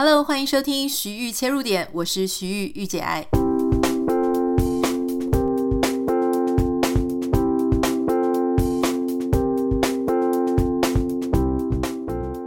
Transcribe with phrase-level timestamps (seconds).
[0.00, 3.26] Hello，欢迎收听徐玉切入点，我是徐玉玉姐爱。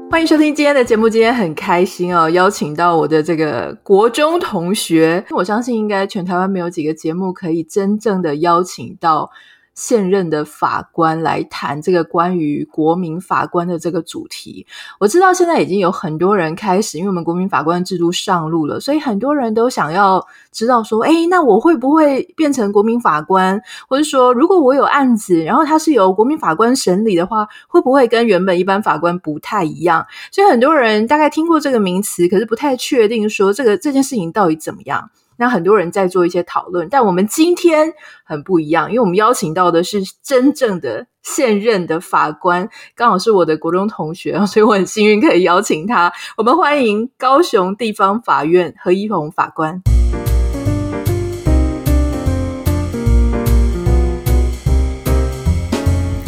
[0.10, 9.30] 欢迎收听今天的节目，今天很开心哦，邀请到我的这个国中同学，我相信应该全台湾没有几个节目可以真正的邀请到。
[9.74, 14.66] 现任的法官来谈这个关于国民法官的这个主题。
[15.00, 23.62] 我知道现在已经有很多人开始，因为我们国民法官制度上路了，所以很多人都想要知道说，诶，那我会不会变成国民法官？
[23.88, 30.06] 或者说，如果我有案子，然后它是由国民法官审理的话，会不会跟原本一般法官不太一样？
[30.32, 35.10] 所以很多人大概听过这个名词，可是不太确定说这个这件事情到底怎么样。
[35.42, 37.92] 那很多人在做一些讨论，但我们今天
[38.24, 46.14] 很不一样，因为我们邀请到的是真正的现任的法官，刚好是我的国中同学， 所以我很幸运可以邀请他。
[46.38, 49.82] 我们欢迎高雄地方法院何一宏法官。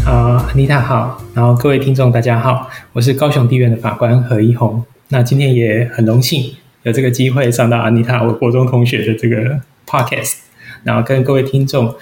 [0.04, 4.84] 好，安妮塔好，然后各位听众大家好，我是高雄地院的法官何一宏。
[5.10, 6.56] 那今天也很荣幸。
[6.84, 10.36] 有这个机会上到安妮塔，我国中同学的这个 podcast，
[10.84, 11.96] 然后跟各位听众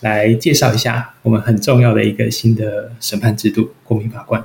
[0.00, 4.42] 来介绍一下我们很重要的一个新的审判制度——国民法官。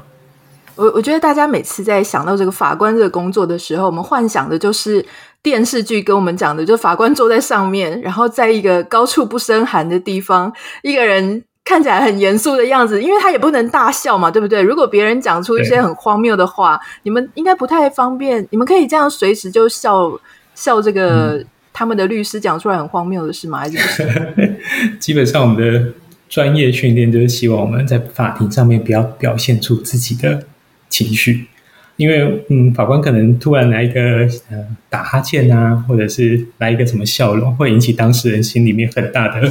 [0.75, 5.05] 我我觉得大家每次在想到这个法官这个工作的时候，我们幻想的就是
[5.43, 11.43] 电视剧跟我们讲的，就法官坐在上面，然后在一个高处不胜寒的地方，一个人。
[11.65, 14.61] 看起来很严肃的样子，因为他也不能大笑嘛，对不对？
[14.61, 18.45] 如果别人讲出一些很荒谬的话，你们应该不太方便。
[18.51, 20.11] 你们可以这样随时就笑
[20.53, 23.59] 笑这个、嗯、他们的律师讲出来很荒谬的事吗？
[23.59, 24.55] 还是不是？
[24.99, 25.93] 基本上我们的
[26.27, 30.43] 专业训练就是希望我们在法庭上面不要表现出自己的
[30.89, 31.47] 情绪，
[31.95, 34.01] 因为嗯，法官可能突然来一个
[34.51, 39.49] 呃打哈欠啊，或者是来一个什么笑容，会引起当事人心里面很大的。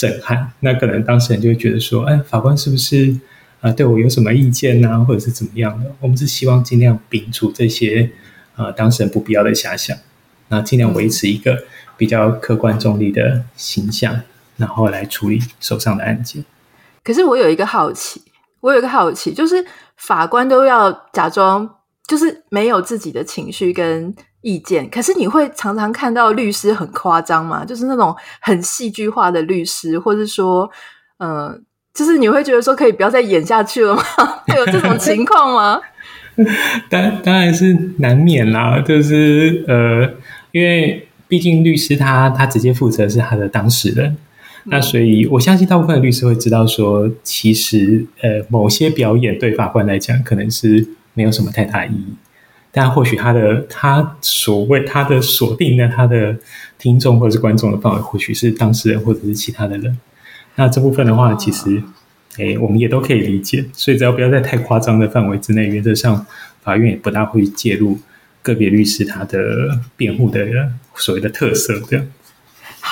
[0.00, 3.14] 震撼，那可能当事人就会觉得说，哎，法官是不是
[3.60, 5.92] 啊、对我有什么意见啊，或者是怎么样的？
[6.00, 8.10] 我们是希望尽量摒除这些
[8.56, 9.94] 啊、当事人不必要的遐想，
[10.48, 11.64] 那尽量维持一个
[11.98, 14.22] 比较客观中立的形象，
[14.56, 16.42] 然后来处理手上的案件。
[17.04, 18.22] 可是我有一个好奇，
[18.60, 19.62] 我有一个好奇，就是
[19.98, 21.68] 法官都要假装
[22.10, 24.12] 就是没有自己的情绪跟。
[24.42, 27.62] 意见，可是你会常常看到律师很夸张嘛？
[27.62, 30.66] 就是那种很戏剧化的律师，或者说，
[31.18, 31.60] 嗯、呃，
[31.92, 34.02] 就是你会觉得说可以不要再演下去了吗？
[34.48, 35.78] 会有这种情况吗？
[36.88, 40.10] 当当然是难免啦，就是呃，
[40.52, 44.16] 因为毕竟律师他他直接负责是他的当事人，
[44.64, 50.88] 嗯、那所以我相信大部分的律师会知道说，其实呃，某些表演对法官来讲可能是
[51.20, 52.14] 没有什么太大意义。
[52.72, 56.34] 但或许他的他所谓他的锁定的他的
[56.78, 59.98] 听众或者是观众的范围，或许是当事人或者是其他的人。
[60.54, 61.82] 那这部分的话，其实
[62.38, 63.66] 诶，我们也都可以理解。
[63.74, 66.24] 所以只要不要在太夸张的范围之内，原则上
[66.62, 67.98] 法院也不大会介入
[68.40, 70.46] 个别律师他的辩护的
[70.94, 72.06] 所谓的特色这样。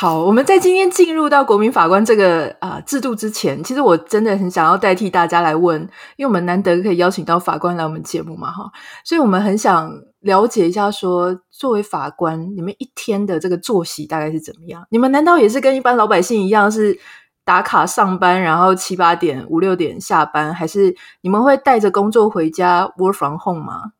[0.00, 5.80] 好，我们在今天进入到国民法官这个啊、制度之前，其实我真的很想要代替大家来问，
[6.14, 8.70] 因为我们难得可以邀请到法官来我们节目嘛，哈，
[9.02, 14.86] 所以我们很想了解一下说，作为法官，你们一天的这个作息大概是怎么样？
[14.90, 16.96] 你们难道也是跟一般老百姓一样，是
[17.44, 23.90] 打卡上班，然后七八点、五六点下班，还是你们会带着工作回家 work from home 吗？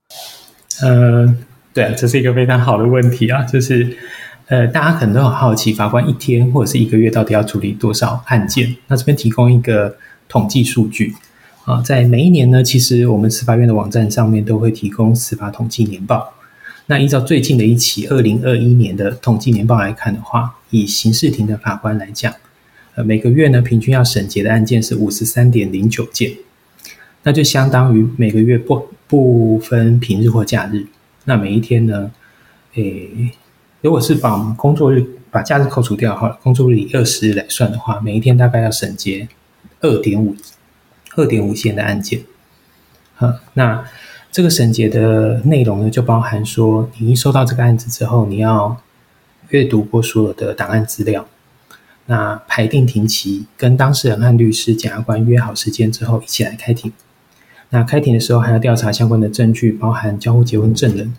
[0.81, 1.37] 嗯、呃，
[1.75, 3.98] 对，这是一个非常好的问题啊，就是。
[4.48, 8.75] 呃，大家可能都很好奇，法官一天或者是一个月到底要处理多少案件？
[8.86, 9.94] 那这边提供一个
[10.26, 11.14] 统计数据
[11.66, 16.32] 啊，在每一年呢，其实我们司法院的网站上面都会提供司法统计年报。
[16.87, 22.32] 那依照最近的一期二零二一年的统计年报来看的话，以刑事庭的法官来讲，
[22.94, 26.32] 呃，每个月呢平均要审结的案件是五十三点零九件，
[27.22, 30.87] 那就相当于每个月不不分平日或假日，
[31.26, 32.10] 那每一天呢，
[32.76, 33.31] 诶。
[33.80, 39.28] 如果是把工作日把假日扣除掉的话，工作日以二十日来算的话，每一天大概要审结
[39.80, 40.34] 二点五
[41.16, 42.22] 二点五件的案件。
[43.14, 43.84] 好，那
[44.32, 48.76] 这个审结的内容呢，就包含说，你一收到这个案子之后，你要
[49.50, 51.26] 阅读过所有的档案资料，
[52.06, 56.92] 那排定庭期，跟当事人和律师、检察官约好时间之后，一起来开庭。
[57.70, 61.14] 那开庭的时候还要调查相关的证据，包含交互结婚证人。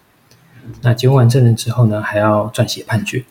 [0.82, 3.24] 那结婚完证人之后呢，还要撰写判决。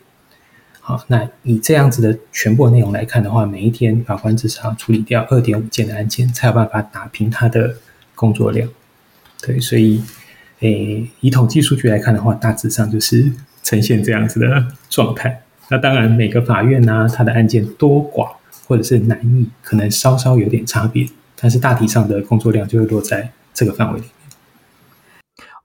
[0.80, 7.76] 好，那以这样子的全部内容来看的话，每一天法官至少要处理掉二点五件的案件，才有办法打平他的
[8.14, 8.68] 工作量。
[9.42, 10.02] 对，所以
[10.60, 13.30] 诶，以统计数据来看的话，大致上就是
[13.62, 15.42] 呈现这样子的状态。
[15.68, 18.30] 那当然，每个法院呢、啊，它的案件多寡
[18.66, 21.06] 或者是难易，可能稍稍有点差别，
[21.38, 24.06] 但是大体上的工作量就会落在这个范围里。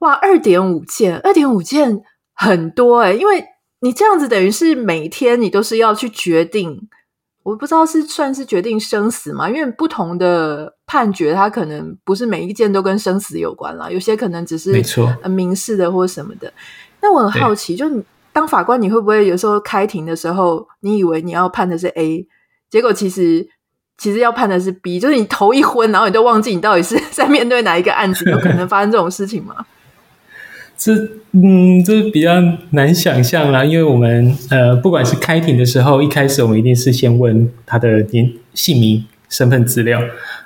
[0.04, 2.02] 哇，二点五件，二点五件
[2.34, 3.42] 很多诶，因为
[3.80, 6.88] 你这样子等于是每天你都是要去决定。
[7.42, 9.48] 我不知道是算是决定生死嘛？
[9.48, 14.72] 因为不同的判决，它可能不是每一件都跟生死有关啦，有些可能只是
[15.28, 16.52] 民事的或什么的。
[17.00, 18.02] 那我很好奇，就你
[18.32, 22.26] 当法官，你会不会有时候开庭的时候，你以为你要判的是 A，
[22.70, 23.46] 结果其实
[23.96, 29.66] 其实要判的是 B，就是你头一昏，然后你都忘记你到底是 在面对哪一个案子，有可能发生这种事情吗？
[30.76, 30.94] 这
[31.32, 32.40] 嗯，这比较
[32.70, 40.00] 难想象啦，因为我们呃，不管是开庭的时候，一开始我们一定是先问他的年姓名、身份资料，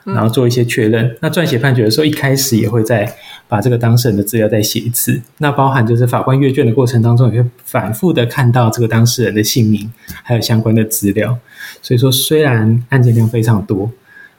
[0.04, 1.16] 然后做一些确认。
[1.20, 3.14] 那撰写判决的时候，一开始也会再
[3.48, 5.20] 把这个当事人的资料再写一次。
[5.38, 9.90] 那包含就是法官阅卷的过程当中，也会反复的看到这个当事人的姓名，
[10.22, 11.36] 还有相关的资料。
[11.82, 13.90] 所以说，虽然案件量非常多，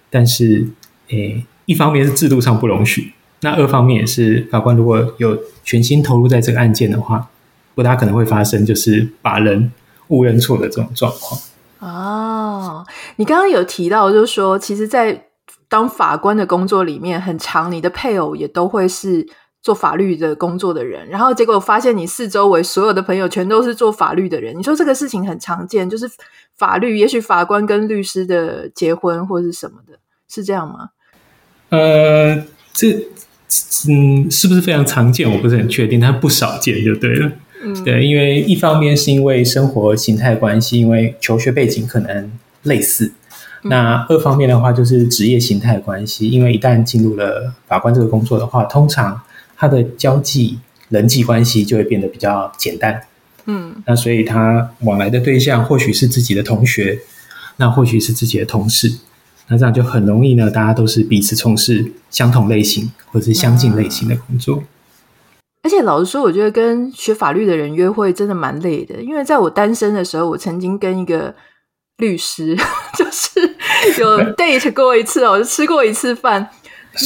[0.10, 0.68] 但是
[1.10, 3.12] 诶，一方面是制度上不容许。
[3.42, 5.38] 那二方面也是，法官如果有
[5.70, 7.30] 全心投入在这个案件的话，
[7.76, 9.72] 不大可能会发生就是把人
[10.08, 11.40] 误认错的这种状况。
[11.78, 12.84] 哦，
[13.18, 15.28] 你刚刚有提到，就是说，其实，在
[15.68, 19.24] 当法官的工作里面，很长你的配偶也都会是
[19.62, 24.58] 做法律的工作的人，然后结果发现你四周围所有的朋友全都是做法律的人。
[24.58, 26.10] 你说这个事情很常见，就是
[26.58, 30.90] 法律，也许法官跟律师的结婚或是什么的，是这样吗？
[31.70, 32.44] 呃，
[32.74, 33.08] 这。
[33.88, 35.32] 嗯，是不是非常常见？
[35.32, 37.32] 我不是很确定，但不少见就对了。
[37.64, 42.32] 嗯，对，因为一方面是因为生活形态关系，因为求学背景可能
[42.64, 43.08] 类似；
[43.64, 49.20] 嗯、那二方面的话，就是职业形态关系，因为一旦进入了法官这个工作的话，通常
[49.58, 50.60] 他的交际
[50.90, 53.02] 人际关系就会变得比较简单。
[53.46, 57.00] 嗯，那所以他往来的对象或许是自己的同学，
[57.58, 58.94] 那或许是自己的同事。
[59.50, 64.64] 那这样就很容易呢，大家都是彼此从事相同类型或者是相近类型的工作。
[65.64, 69.02] 而且老实说，我觉得跟学法律的人约会真的蛮累的。
[69.02, 71.34] 因为在我单身的时候，我曾经跟一个
[71.98, 72.56] 律师
[72.96, 73.42] 就是
[74.00, 76.48] 有 date 过一次哦，我就吃过一次饭。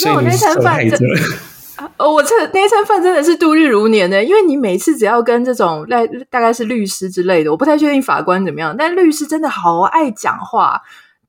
[0.05, 0.99] 那我那餐饭真，
[1.97, 4.23] 哦，我这那餐饭真的是度日如年的。
[4.23, 5.97] 因为你每次只要跟这种大
[6.29, 10.81] 大概是律师之类的，我不太确定法官怎么样，但律师真的好爱讲话。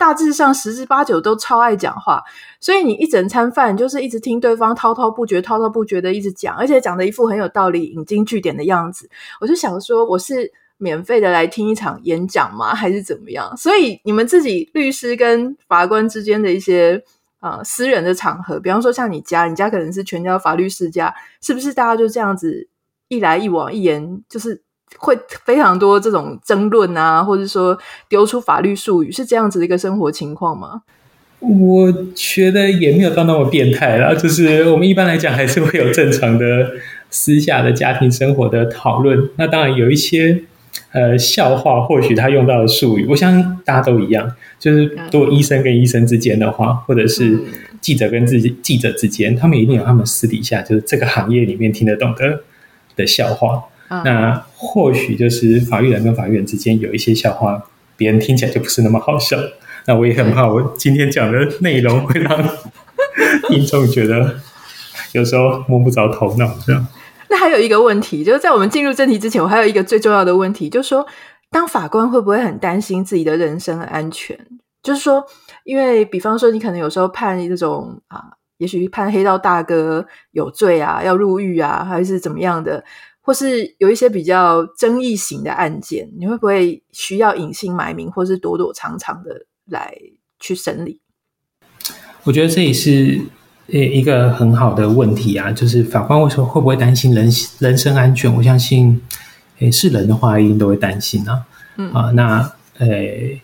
[0.04, 2.22] 大致上十之八九都超爱讲话，
[2.60, 9.08] 所以你一整餐饭就是一直听对方滔滔不绝、滔滔不绝的一直讲，而且讲的一副很有道理、引经据典的样子。
[9.40, 12.74] 我就想说，我是免费的来听一场演讲吗？
[12.74, 13.56] 还是怎么样？
[13.56, 17.02] 所以你们自己律师跟法官之间的一些
[17.40, 22.68] 呃私人的场合，比方说像你家，你家可能是全家法律世家，是不是大家就这样子
[23.08, 24.60] 一来一往、一言就是？
[24.98, 30.82] 会非常多这种争论啊，或者说丢出法律术语，是这样子的一个生活情况吗？
[31.40, 36.70] 我觉得也没有到那么变态啦，就是我们一般来讲还是会有正常的
[37.10, 39.28] 私下的家庭生活的讨论。
[39.36, 40.44] 那当然有一些
[40.92, 47.38] 呃笑话，或许他用到的术语，我相信大家都一样，就是如果医生跟医生之间的话，或者是
[47.82, 52.40] 记者跟自己记者之间，他们一定有他们私底下就是这个行业里面听得懂的
[52.96, 53.64] 的笑话。
[53.88, 57.62] 那或许就是法律人跟法律人之间有一些笑话，
[57.96, 59.36] 别人听起来就不是那么好笑。
[59.86, 62.42] 那我也很怕，我今天讲的内容会让
[63.48, 64.36] 听众觉得
[65.12, 66.56] 有时候摸不着头脑。
[66.66, 66.86] 这样。
[67.28, 71.06] 那还有一个问题，就是在我们进入正题之前，我还有一个最重要的问题，就是说，
[71.50, 74.38] 当法官会不会很担心自己的人身安全？
[74.82, 75.24] 就是说，
[75.64, 78.22] 因为比方说，你可能有时候判这种啊，
[78.58, 82.84] 也许判黑道大哥有罪啊，要入狱啊，还是怎么样的？
[83.26, 89.96] 或是有一些比较争议型的案件，你会不会需要隐姓埋名，或是躲躲藏藏的来
[90.38, 91.00] 去审理？
[92.24, 93.18] 我觉得这也是
[93.68, 98.30] 呃一个很好的问题啊，就是法官为什么会不会担心人人身安全？
[98.34, 99.00] 我相信，
[99.60, 101.46] 诶是人的话一定都会担心啊。
[101.78, 103.40] 嗯啊，那诶，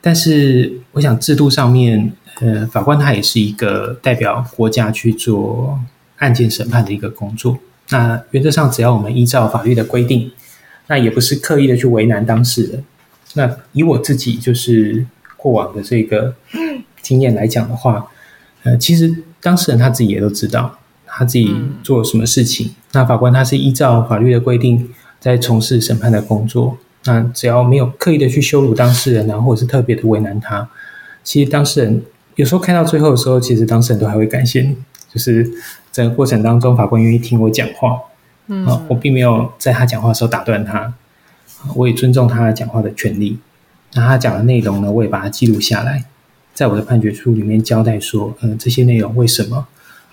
[0.00, 5.80] 但是我想制度上面，呃，法官他也是一个代表国家去做
[6.18, 7.58] 案件审判的一个工作。
[7.92, 10.32] 那原则上，只要我们依照法律的规定，
[10.86, 12.84] 那也不是刻意的去为难当事人。
[13.34, 15.06] 那以我自己就是
[15.36, 16.34] 过往的这个
[17.02, 18.06] 经验来讲的话，
[18.62, 22.74] 呃，其实当事人他自己也都知道他自己做了什么事情。
[22.92, 24.88] 那法官他是依照法律的规定
[25.20, 26.78] 在从事审判的工作。
[27.04, 30.68] 那只要没有刻意的去羞辱当事人然后，或者是特别的为难他，
[31.22, 32.02] 其实当事人
[32.36, 34.76] 有时候看到最后的时候，其实当事人都还会感谢你，
[35.12, 35.52] 就是。
[35.92, 38.00] 整个过程当中，法官愿意听我讲话，
[38.48, 40.94] 嗯，我并没有在他讲话的时候打断他，
[41.76, 43.38] 我也尊重他讲话的权利。
[43.94, 46.04] 那他讲的内容呢，我也把它记录下来，
[46.54, 49.66] 在我的判决书里面交代说，嗯，这些内容为什么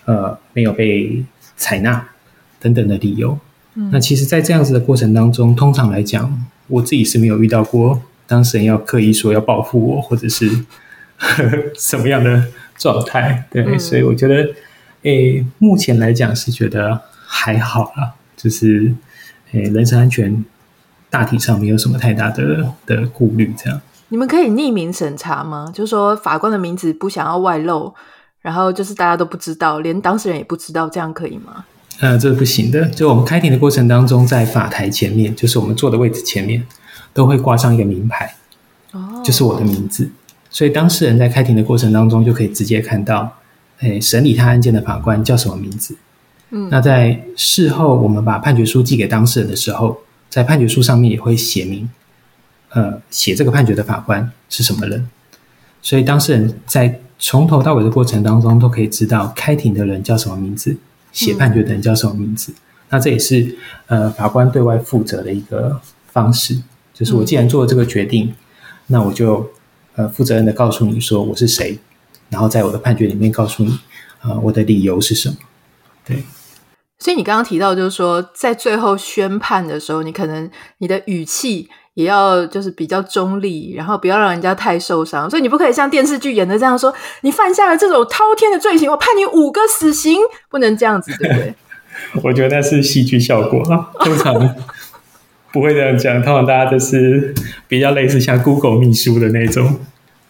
[0.04, 1.24] 呃没有被
[1.56, 2.10] 采纳
[2.60, 3.40] 等等的理由。
[3.76, 10.66] 嗯，那其实，在这样子的过程当中，通常来讲，我自己是没有遇到过当事人要刻意说要报复我，或者是
[11.16, 13.46] 呵 呵什么样的状态。
[13.50, 14.50] 对，嗯，所以我觉得，
[15.04, 18.94] 诶，目前来讲是觉得还好啦，就是
[19.52, 20.44] 诶，人身安全。
[21.12, 23.82] 大体上没有什么太大的的顾虑，这样。
[24.10, 25.72] 你们可以匿名审查吗？
[25.74, 27.92] 就是说法官的名字不想要外露，
[28.44, 31.66] 然后就是大家都不知道，连当事人也不知道，这样可以吗？
[32.00, 32.86] 呃，这是不行的。
[32.90, 36.64] 就我们开庭的过程当中，在法台前面，就是我们坐的位置前面，
[37.12, 38.36] 都会挂上一个名牌，
[38.92, 40.12] 哦，就是我的名字。
[40.52, 43.39] 所以当事人在开庭的过程当中，就可以直接看到，
[43.80, 45.96] 诶，审理他案件的法官叫什么名字。
[46.52, 49.98] 嗯，那在事后我们把判决书寄给当事人的时候。
[50.30, 51.90] 在判决书上面也会写明，
[52.70, 55.10] 呃，写这个判决的法官是什么人，
[55.82, 60.78] 所以当事人在从头到尾的过程当中都可以知道开庭的人叫什么名字，
[61.12, 62.52] 写判决的人叫什么名字。
[62.52, 62.56] 嗯、
[62.90, 63.58] 那这也是
[63.88, 65.82] 呃法官对外负责的一个
[66.12, 66.62] 方式，
[66.94, 68.36] 就是我既然做了这个决定，嗯、
[68.86, 69.50] 那我就
[69.96, 71.80] 呃负责任的告诉你说我是谁，
[72.30, 73.72] 然后在我的判决里面告诉你
[74.22, 75.36] 啊、呃、我的理由是什么，
[76.06, 76.24] 对。
[77.02, 85.30] 所以你刚刚提到，就是说，在最后宣判的时候，你可能你的语气也要就是比较中立，然后不要让人家太受伤。
[85.30, 86.94] 所以你不可以像电视剧演的这样说
[87.24, 90.20] ：“你犯下了这种滔天的罪行，我判你五个死刑。”
[90.52, 91.56] 不能这样子，对不对？
[92.22, 94.34] 我觉得那是戏剧效果啊，通常
[95.54, 96.22] 不会这样讲。
[96.22, 97.34] 通常大家都是
[97.70, 99.80] 比较类似像 Google 秘书的那种。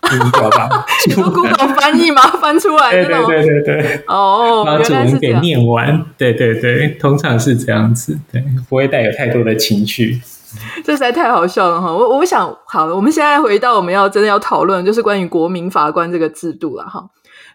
[1.07, 2.21] 你说 Google 翻译吗？
[2.41, 2.91] 翻出来？
[2.91, 4.03] 对对对对对。
[4.07, 6.03] 哦，把主文给念完。
[6.17, 10.19] 对对对，通常是这样子，对，不会带有太多的情绪。
[10.83, 11.93] 这实在太好笑了哈！
[11.93, 17.05] 我我想，好了，我们现在回到我们要真的要讨论，就是关于国民法官这个制度了哈。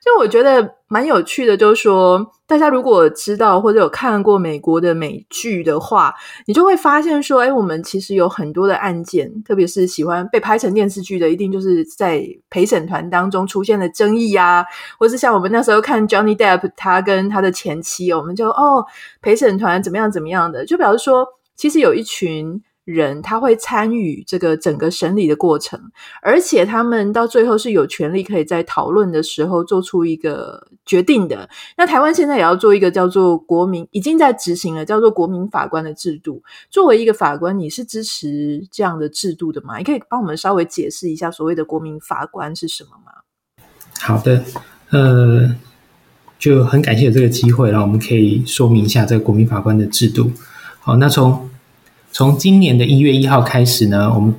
[0.01, 6.15] 就我觉得蛮有趣的，就是说，大家如果知道或者有看过美国的美剧的话，
[6.47, 14.65] 你就会发现说，哎，我们其实有很多的案件，特别是喜欢被拍成电视剧的，一定就是在陪审团当中出现了争议啊，
[14.99, 18.85] 或是像我们那时候看 Johnny Depp 他跟他的前妻，我们就哦，
[19.23, 22.63] 陪审团怎么样怎么样的，就表示说，其实有一群。
[22.85, 25.81] 人他会参与这个整个审理的过程，
[26.21, 31.49] 而且他们到最后是有权利可以在讨论的时候做出一个决定的。
[31.77, 36.43] 那台湾现在也要做一个叫做国民，已经在执行了叫做国民法官的制度。
[36.71, 39.79] 作为一个法官，你是支持这样的制度的吗？
[39.79, 43.13] 你可以帮我们稍微解释一下所谓的国民法官是什么吗？
[44.01, 44.45] 好的，
[44.91, 45.57] 呃，
[46.39, 50.31] 就很感谢这个机会，让我们可以说明一下这个国民法官的制度。
[50.81, 51.49] 好，那从
[52.15, 54.33] 从今年的一月一号开始呢，我们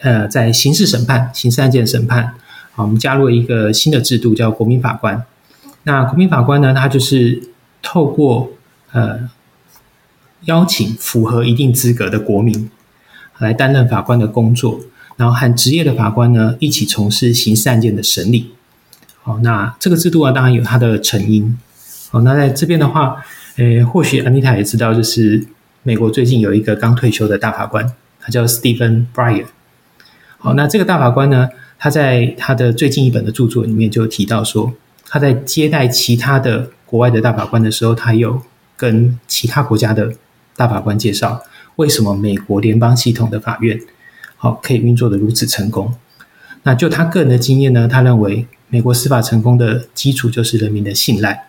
[0.00, 2.34] 呃在刑事审判、刑事案件审判，
[2.74, 5.24] 好，我们加入了一个新的制度，叫国民法官。
[5.84, 7.42] 那国民法官呢，他就是
[7.80, 8.50] 透过
[8.92, 9.30] 呃
[10.42, 12.70] 邀请符合一定资格的国民
[13.38, 14.80] 来担任法官的工作，
[15.16, 18.50] 然后和职业的法官呢一起从事刑事案件的审理。
[19.22, 21.58] 好，那这个制度啊，当然有它的成因。
[22.10, 23.24] 好，那在这边的话，
[23.56, 25.46] 呃，或许安妮塔也知道，就是。
[25.86, 29.46] 美国最近有一个刚退休的大法官，他叫 Stephen Breyer。
[30.36, 34.74] 好，那这个大法官呢，他在他的最近一本的著作里面就提到说，
[35.04, 38.42] 他在接待其他的国外的大法官的时候，他有
[38.76, 40.12] 跟其他国家的
[40.56, 41.40] 大法官介绍，
[41.76, 43.80] 为什么美国联邦系统的法院
[44.36, 45.94] 好可以运作的如此成功。
[46.64, 51.46] 那就他个人的经验呢，他认为美国司法成功的基础就是人民的信赖。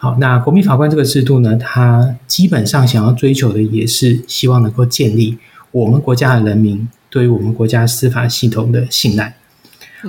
[0.00, 5.36] 好，那国民法官这个制度呢，它基本上想要追求的也是希望能够建立
[5.72, 9.34] 我们国家的人民对于我们国家司法系统的信赖。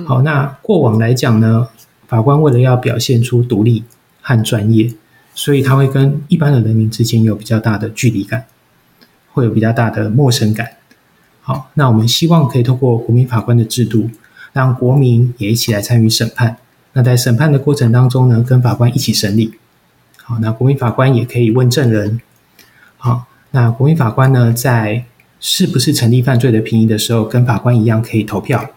[0.06, 1.66] 好，那过往来讲呢，
[2.06, 3.82] 法官为了要表现出独立
[4.22, 4.94] 和专业，
[5.34, 8.44] 所以他会跟一般的人民之间有比较大的距离感，
[9.32, 10.68] 会有比较大的陌生感。
[11.40, 14.08] 好，那我们希望可以透过国民法官的制度，
[14.52, 16.58] 让国民也一起来参与审判。
[16.92, 19.54] 那在审判的过程当中呢，跟法官一起审理。
[20.30, 22.20] 好，那国民法官也可以问证人。
[22.98, 25.04] 好，那国民法官呢，在
[25.40, 28.70] 是不是成立犯罪的评议的时候，跟法官一样可以投票。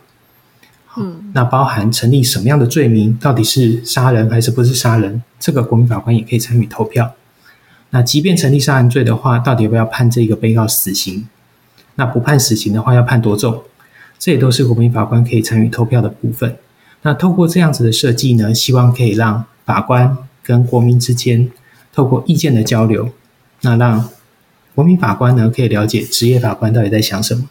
[0.98, 7.14] 嗯，那包含成立什么样的罪名，到底是杀人还是不是杀人，这个国民法官也可以参与投票。
[7.92, 11.28] 那即便成立杀人罪的话，到底要不要判这个被告死刑？
[11.94, 13.62] 那不判死刑的话，要判多重？
[14.18, 16.58] 这也都是国民法官可以参与投票的部分。
[17.04, 20.18] 那透过这样子的设计呢，希望可以让法官。
[20.44, 21.50] 跟国民之间
[21.94, 23.10] 透过意见的交流，
[23.62, 24.10] 那让
[24.76, 27.50] 国民法官呢可以了解职业法官到底在想什么。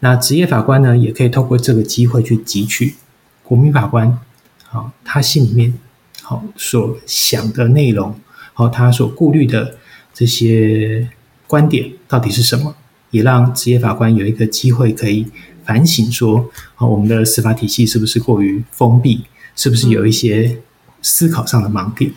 [0.00, 2.94] 那职业法官呢也可以透过这个机会去汲取
[3.42, 4.18] 国民法官
[4.64, 5.74] 好他心里面
[6.22, 8.14] 好所想的内容，
[8.52, 9.76] 好他所顾虑的
[10.12, 11.08] 这些
[11.46, 12.76] 观点到底是什么，
[13.10, 15.26] 也让职业法官有一个机会可以
[15.64, 19.24] 反省说，啊，我们的司法体系是不是过于封闭？
[19.56, 20.56] 是不是有一些
[21.02, 22.12] 思考上的盲点？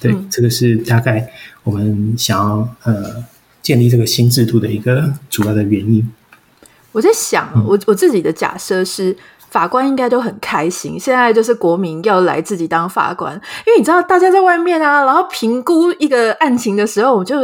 [0.00, 1.30] 对，嗯、这个是大概
[1.62, 3.24] 我们想要呃
[3.62, 6.08] 建立这个新制度的一个主要的原因。
[6.92, 9.16] 我在想，我我自己的假设是，
[9.50, 17.36] 法官应该都很开心，现在就是国民要来自己当法官，因为你知道，大家在外面啊，然后评估一个案情的时候，我就。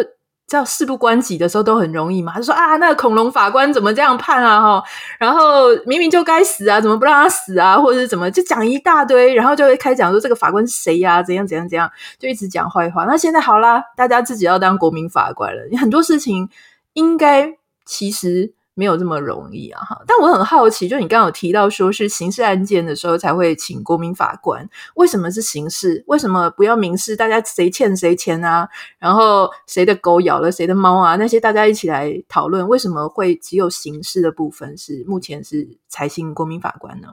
[0.51, 4.61] 叫事不关己的时候都很容易嘛，就说啊，那个恐龙法官怎么这样判啊？
[4.61, 4.85] 哈，
[5.17, 7.79] 然后明明就该死啊，怎么不让他死啊？
[7.79, 11.23] 或者是怎么就讲一大堆，然后就会开讲说这个法官是谁呀？
[11.23, 11.89] 怎样怎样怎样，
[12.19, 13.05] 就一直讲坏话。
[13.05, 16.49] 那现在好啦，大家自己要当国民法官了，你很多事情
[16.95, 17.55] 应该
[17.87, 18.53] 其实。
[18.75, 19.83] 没有这么容易啊！
[19.83, 26.03] 哈，但我很好奇，就你刚刚有提到说是刑事案件的时候才会请国民法官，为什么是刑事？
[26.07, 27.15] 为什么不要民事？
[27.15, 28.67] 大家谁欠谁钱啊？
[28.99, 31.17] 然后谁的狗咬了谁的猫啊？
[31.17, 37.09] 那些大家一起来讨论，为什么会只有刑事的部分是目前是才信国民法官呢？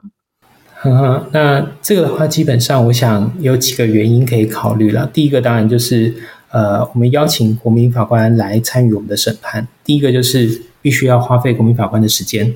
[0.76, 5.06] 呵呵，那这个的话，基本上我想有几个原因可以考虑了。
[5.12, 6.14] 第一个当然就是
[6.50, 9.68] 呃，我们邀请国民法官来参与我们的审判。
[9.84, 10.62] 第一个就是。
[10.80, 12.54] 必须要花费国民法官的时间，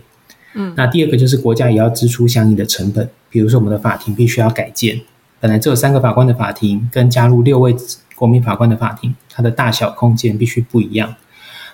[0.54, 5.00] 嗯，那第二个就是国家也要支出相应的成本，比如说我们的法庭必须要改建，
[5.40, 7.74] 本来只有三个法官的法庭，跟加入六位
[8.14, 11.14] 国民法官的法庭，它的大小空间必须不一样。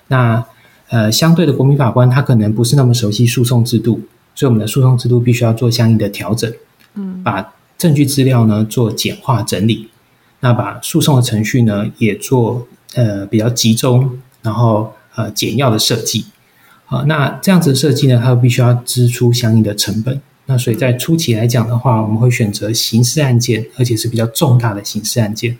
[0.08, 0.44] 那
[0.90, 4.00] 呃，相对的国民法官他可能不是那么熟悉诉讼制度，
[4.34, 6.50] 所以我们的诉讼制度必须要做相应的调整，
[6.94, 9.90] 嗯，把证据资料呢做简化整理，
[10.40, 16.24] 那把诉讼的程序呢也做呃比较集中，然后呃简要的设计。
[16.90, 20.18] 好，那这样子的设计呢，它必须要支出相应的成本。
[20.46, 25.58] 那所以在初期来讲的话，我们会选择刑事案件，而且是比较重大的刑事案件，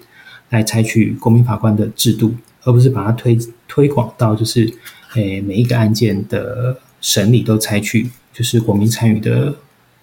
[0.48, 2.32] 来采取国民法官的制度，
[2.64, 3.38] 而不是把它推
[3.68, 4.72] 推广到就是，
[5.16, 9.54] 诶每一个案件的审理都采取就是国民参与的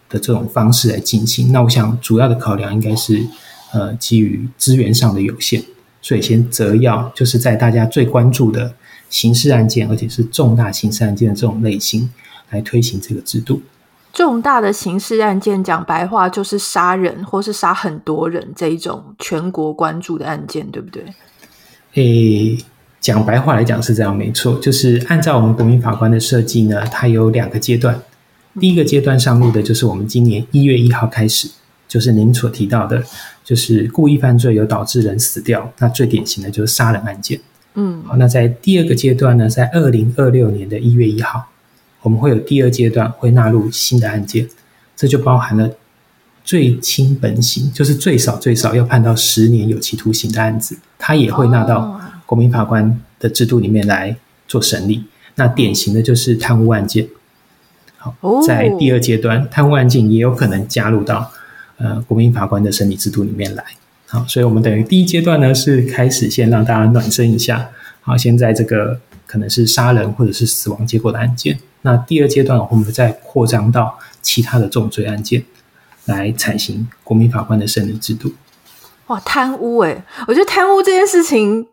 [0.08, 1.52] 的这种方式来进行。
[1.52, 3.26] 那我想主要的考量应该是，
[3.74, 5.64] 呃，基于资源上的有限，
[6.04, 8.76] 所以先择要就是在大家最关注的。
[9.10, 12.10] 刑事案件，而且是重大刑事案件的这种类型，
[12.50, 13.62] 来推行这个制度。
[14.14, 21.04] 重大的刑事案件，讲白话就是杀人，或是杀很多人这一种全国关注的案件，对不对？
[21.96, 22.58] 诶，
[23.02, 24.58] 讲白话来讲是这样，没错。
[24.60, 28.02] 就是按照我们国民法官的设计呢，它有两个阶段。
[28.58, 31.50] 第一个阶段上路的就是我们今年一月一号开始，
[31.90, 33.04] 就是您所提到的，
[33.44, 37.38] 就是故意犯罪有导致人死掉，那最典型的就是杀人案件。
[37.76, 41.46] 嗯，好，那在第二个阶段呢，在二零二六年的一月一号，
[42.02, 44.48] 我们会有第二阶段会纳入新的案件，
[44.96, 45.70] 这就包含了
[46.44, 54.16] 最轻本刑，就是最少最少要判到十年有期徒刑的案子，它也会纳到国民法官的制度里面来
[54.48, 55.04] 做审理。
[55.36, 57.08] 那典型的就是贪污案件，
[57.98, 58.16] 好，
[58.48, 61.30] 在第二阶段，贪污案件也有可能加入到
[61.76, 63.66] 呃国民法官的审理制度里面来。
[64.08, 67.70] 好，所以我们等于第一阶段呢，是开始先让大家暖身一下。
[68.02, 71.58] 好，现在这个可能是杀人或者是死亡结果的案件。
[71.82, 75.44] 那第二阶段，我们再扩张到其他的重罪案件，
[76.06, 78.32] 来采行国民法官的审理制度。
[79.08, 81.66] 哇，贪污诶，我觉得贪污这件事情，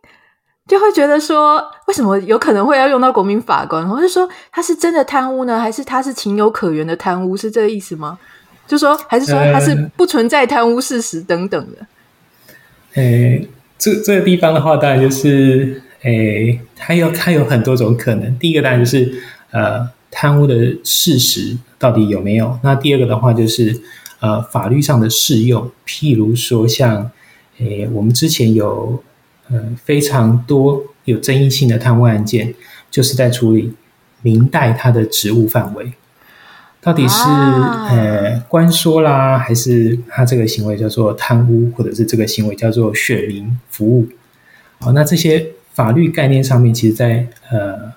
[0.67, 3.87] 就会觉得说，为什么有可能会要用到国民法官？
[3.89, 7.37] 或是说他是真的贪污呢，还是他是情有可原的贪污？
[7.37, 8.19] 是这个意思吗？
[8.67, 11.87] 就说还是说他是不存在贪污事实等等的？
[12.95, 13.47] 诶，
[13.79, 18.39] 这这个地方的话，当然就是，诶，它有它有很多种可能。
[18.39, 19.13] 第一个当然就是，
[19.51, 22.59] 呃，贪污的事实到底有没有？
[22.63, 23.81] 那第二个的话就是，
[24.21, 25.71] 呃，法律上的适用。
[25.87, 27.11] 譬如说，像，
[27.59, 29.03] 诶，我们之前有，
[29.49, 32.55] 呃，非常多有争议性的贪污案件，
[32.91, 33.73] 就是在处理
[34.21, 35.93] 明代他的职务范围。
[36.85, 44.09] 到底是呃官说啦，还是他这个行为叫做贪污，或者是这个行为叫做选民服务？
[44.81, 47.93] 好，那这些法律概念上面，其实在呃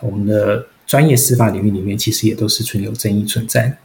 [0.00, 3.76] 我们的专业司法领域里面，其实也都是存有争议存在的。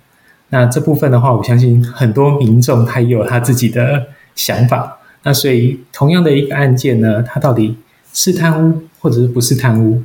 [0.49, 4.97] 那这部分的话，我相信很多民众他也有他自己的想法。
[5.23, 7.77] 那所以同样的一个案件呢，它到底
[8.13, 10.03] 是贪污，或者是不是贪污，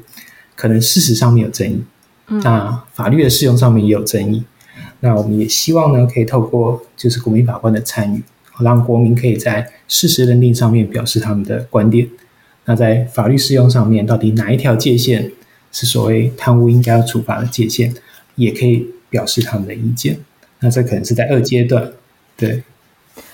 [0.55, 1.83] 可能事实上面有争议。
[2.27, 4.45] 那法律的适用上面也有争议，
[5.01, 8.23] 那我们也希望呢，可以透过就是国民法官的参与，
[8.61, 12.09] 让国民可以在事实认定上面表示他们的观点。
[12.65, 15.33] 那在法律适用上面，到底哪一条界限
[15.73, 17.93] 是所谓贪污应该要处罚的界限，
[18.37, 20.19] 也可以表示他们的意见。
[20.61, 21.93] 那这可能是在二阶段。
[22.37, 22.63] 对，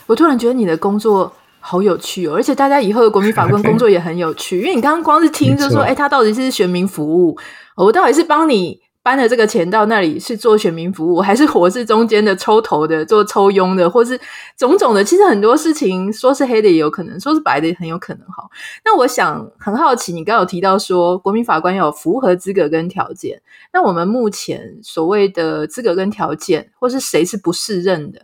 [0.07, 7.39] 我突然觉得你的工作好有趣哦，而且大家以后的国民法官工作也很有趣， 因为你刚刚光是听就说，哎，他到底是选民服务，
[7.77, 8.81] 我到底是帮你。
[9.01, 14.21] 搬了这个钱到那里是做选民服务，还是我是中间的抽头的，做抽佣的，或是
[14.55, 15.03] 种种的？
[15.03, 18.27] 其实很多事情说是黑的也有可能，说是白的也很有可能。
[18.27, 18.47] 哈，
[18.85, 23.41] 那我想很好奇，你刚刚有提到说国民法官要有符合资格跟条件，
[23.73, 28.21] 那我们目前所谓的资格跟条件，或是谁是不适任的？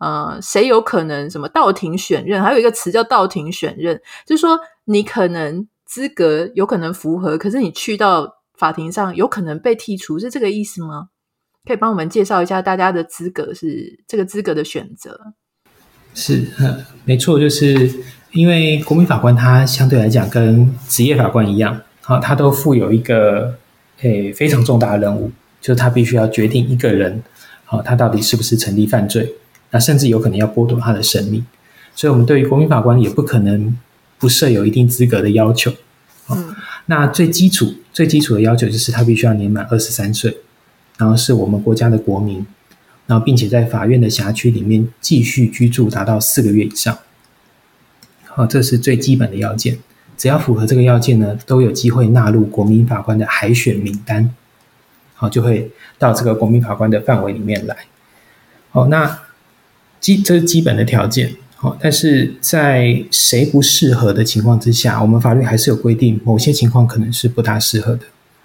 [0.00, 2.42] 呃，谁有可能什么到庭选任？
[2.42, 8.36] 还有一个词叫到庭选任，就是说你可能资格有可能符合，可是你去到。
[8.60, 11.08] 法庭上有可能被剔除，是这个意思吗？
[11.64, 15.18] 可以帮我们介绍一下大家的资格是这个资格的选择？
[16.12, 17.90] 是，嗯，没错，就是
[18.32, 23.56] 因为国民法官他相对来讲跟职业法官一样，好，他都负有一个
[24.02, 25.32] 诶非常重大的任务，
[25.62, 27.22] 就是他必须要决定一个人，
[27.64, 29.34] 好，他到底是不是成立犯罪，
[29.70, 31.44] 那甚至有可能要剥夺他的生命，
[31.94, 33.76] 所以我们对于国民法官也不可能
[34.18, 35.72] 不设有一定资格的要求，
[36.28, 36.54] 嗯。
[36.86, 40.38] 那最基础、最基础的要求就是他必须要年满二十三岁，
[40.98, 42.44] 然后是我们国家的国民，
[43.06, 46.98] 然后并且在法院的辖区里面继续居住达到四个月以上。
[48.26, 49.78] 好，这是最基本的要件。
[50.16, 54.34] 只要符合这个要件呢，都有机会纳入国民法官的海选名单。
[55.14, 57.76] 好，就会到这个国民法官的范围里面来。
[58.70, 59.18] 好，那
[60.00, 61.32] 基这是基本的条件。
[61.56, 68.02] 好，但是在谁不适合的情况之下，我们法律还是有规定，某些情况可能是不大适合的。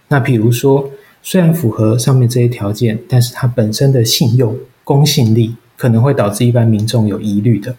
[0.09, 0.91] 那比如说，
[1.23, 7.73] 虽然符合上面这些条件，但是它本身的信用、公信力可能会导致一般民众有疑虑的。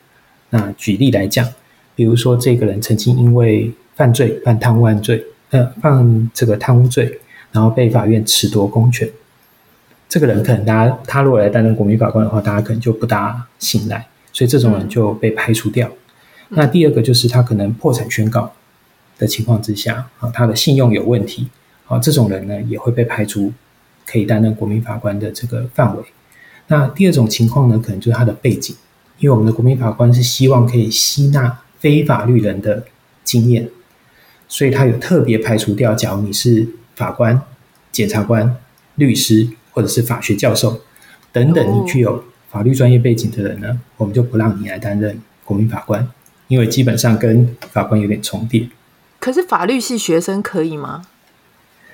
[0.49, 1.47] 那举例来讲，
[1.95, 7.21] 比如说这个人曾经因为犯罪、犯贪污案罪，呃，犯这个贪污罪，
[7.53, 9.07] 然后被法院褫夺公权，
[10.09, 14.07] 这个人可能大家他如果来担任国民法官的话，大家可能就不大信赖。
[14.33, 15.89] 所以这种人就被排除掉。
[16.51, 16.57] 嗯。
[16.59, 18.53] 那第二个就是他可能破产宣告
[19.19, 21.49] 的情况之下，啊，他的信用有问题，
[21.87, 23.51] 啊，这种人呢也会被排除
[24.07, 26.03] 可以担任国民法官的这个范围。
[26.67, 28.77] 那第二种情况呢，可能就是他的背景，
[29.19, 32.85] 因为我们的国民法官是希望可以吸纳非法律人的
[33.25, 33.69] 经验，
[34.47, 37.41] 所以他有特别排除掉，假如你是法官、
[37.91, 38.55] 检察官、
[38.97, 40.81] 律师或者是法学教授
[41.31, 42.25] 等等，你具有。
[42.49, 46.09] 法律专业背景的人呢，我们就不让你来担任国民法官，
[46.49, 48.67] 因为基本上跟法官有点重叠。
[49.19, 51.03] 可是法律系学生可以吗？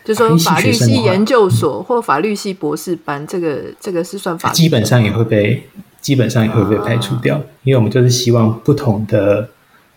[0.05, 4.55] 就说法律系研究所或法律系博士班，这个这个是算法律？
[4.55, 5.69] 基本上也会被
[6.01, 9.49] 基本上也会被排除掉，啊，因为我们就是希望不同的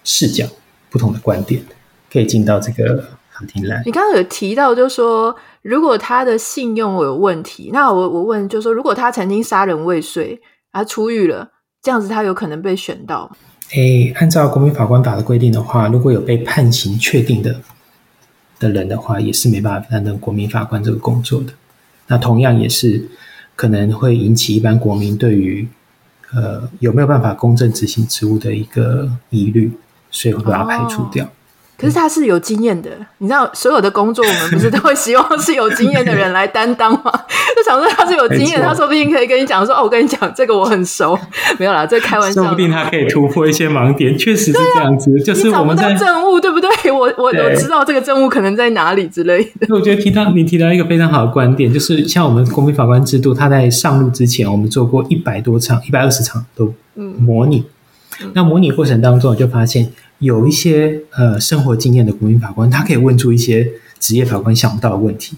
[0.03, 0.47] 视角、
[0.89, 1.61] 不同的观点
[2.11, 2.97] 可以进到这个
[3.33, 3.83] 法庭来。
[3.85, 5.35] 你刚刚有提到，就是说。
[5.65, 10.39] 如果他的信用有问题，那我我问，就是说，如果他曾经杀人未遂，
[10.71, 11.49] 他出狱了，
[11.81, 13.35] 这样子他有可能被选到吗？
[13.71, 17.59] 诶，按照国民法官法的规定的话，如果有被判刑确定的
[18.59, 21.51] 的人的话，也是没办法担任国民法官这个工作的。
[22.05, 23.09] 那同样也是
[23.55, 25.67] 可能会引起一般国民对于
[26.35, 29.71] 呃有没有办法公正执行职务的一个疑虑，
[30.11, 31.25] 所以会把它排除掉。
[31.25, 31.29] 哦
[31.77, 37.11] 可是他是有经验的，你知道，所有的工作我们不是都会希望是有经验的人来担当吗？
[37.55, 41.17] 就想说他是有经验，他说不定可以跟你讲说：“哦，我跟你讲，这个我很熟。
[41.59, 42.43] ”没有啦，这开玩笑。
[42.43, 45.11] 说不定他可以突破一些盲点，确实是这样子。
[45.11, 46.91] 啊、就是我们在政务，对不对？
[46.91, 49.67] 我我我知道这个政务可能在哪里之类的。
[49.75, 57.65] 我觉得提到你提到一个非常好的观点，就是像我们公民法官制度，他在上路之前，我们做过一百多场、一百二十场都模拟。
[58.21, 59.91] 嗯、那模拟过程当中，我就发现。
[60.19, 65.37] 有一些呃生活经验的国民法官，他可以问出一些职业法官想不到的问题。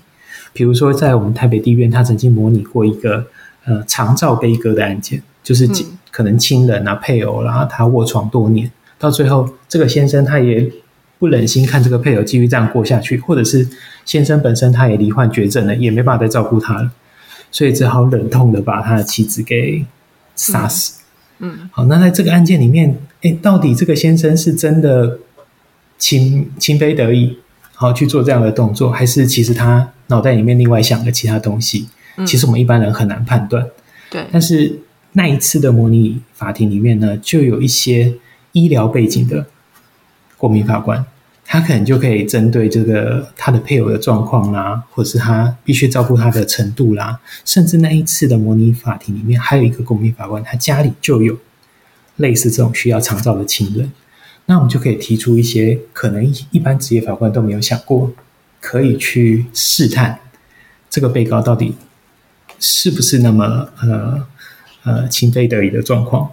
[0.53, 3.25] 比如说，在我们台北地院，他曾经模拟过一个
[3.65, 5.67] 呃长照悲歌的案件，就是
[6.11, 10.71] 可能亲人啊、配偶，然后他卧床多年，到最后这个先生他也
[11.19, 13.67] 不忍心看这个配偶继续这样过下去，或者是
[14.05, 16.91] 先生本身他也罹患绝症了，也没办法再照顾他了，
[17.51, 19.85] 所以只好忍痛的把他的妻子给
[20.35, 21.01] 杀死。
[21.39, 22.95] 嗯，好，那在这个案件里面。
[23.21, 25.17] 诶，到底这个先生是真的
[25.97, 27.37] 情情非得已，
[27.73, 31.89] 好去做这样的动作，还是其实他脑袋里面另外想了其他东西？
[32.17, 33.65] 嗯，其实我们一般人很难判断。
[34.11, 34.79] 对，但是
[35.13, 38.13] 那一次的模拟法庭里面呢，就有一些
[38.51, 39.47] 医疗背景的
[40.37, 41.03] 国民法官，
[41.43, 51.35] 他可能就可以针对这个他的配偶的状况啦，或者是他必须照顾他的程度啦，甚至那一次的模拟法庭里面还有一个国民法官，他家里就有。
[52.17, 53.91] 类似这种需要长照的情人，
[54.45, 58.11] 那我们就可以提出一些可能一般职业法官都没有想过，
[58.59, 60.19] 可以去试探
[60.89, 61.75] 这个被告到底
[62.59, 64.27] 是不是那么呃
[64.83, 66.31] 呃情非得已的状况，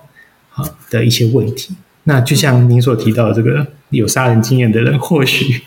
[0.48, 1.74] 好的一些问题。
[2.04, 5.62] 那就像您所提到的，这个有杀人经验的人，或许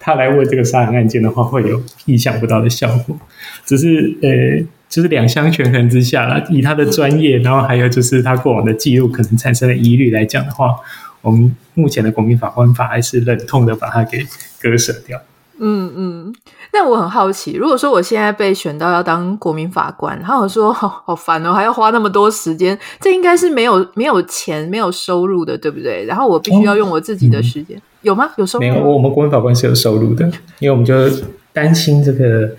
[0.00, 3.16] 他来问这个杀人案件的话，会有意想不到的效果。
[3.64, 10.74] 只是呃，就是两相权衡之下啦，以他的专业，然后还有就是他过往的记录可能产生的疑虑来讲的话，
[11.20, 14.26] 我们目前的国民法官法还是忍痛的把他给
[14.60, 15.20] 割舍掉。
[15.62, 16.34] 嗯嗯，
[16.72, 26.04] 那我很好奇，如果说我现在被选到要当国民法官，然后我说好 好烦哦，还要花那么多时间，这应该是没有没有钱、没有收入的，对不对？
[26.06, 28.30] 然后我必须要用我自己的时间，有吗？
[28.36, 28.62] 有收入？
[28.62, 30.24] 没有，我们国民法官是有收入的，
[30.58, 30.94] 因为我们就
[31.52, 32.50] 担心这个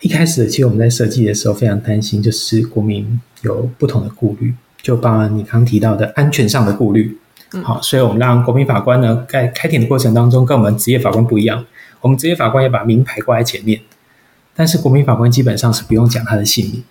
[0.00, 7.18] 一开始，其实我们在设计的时候非常担心，就是国民有不同的顾虑，就包括你刚提到的安全上的顾虑。
[7.62, 11.64] 好，所以我们让国民法官呢，在开庭的过程当中，跟我们职业法官不一样。
[12.04, 13.80] 我们职业法官也把名牌挂在前面，
[14.54, 16.84] 但是国民法官基本上是不用讲他的姓名。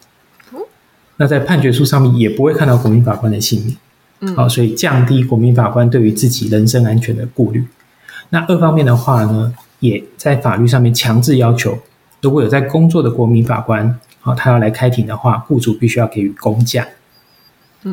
[1.17, 3.77] 那在判决书上面也不会看到国民法官的姓名。
[4.21, 7.67] 嗯，好，所以降低国民法官对于自己人身安全的顾虑。
[8.29, 11.77] 那二方面的话呢，也在法律上面强制要求，
[12.21, 16.87] 如果有在工作的国民法官，好，他要来开庭的话，雇主必须要给予公假。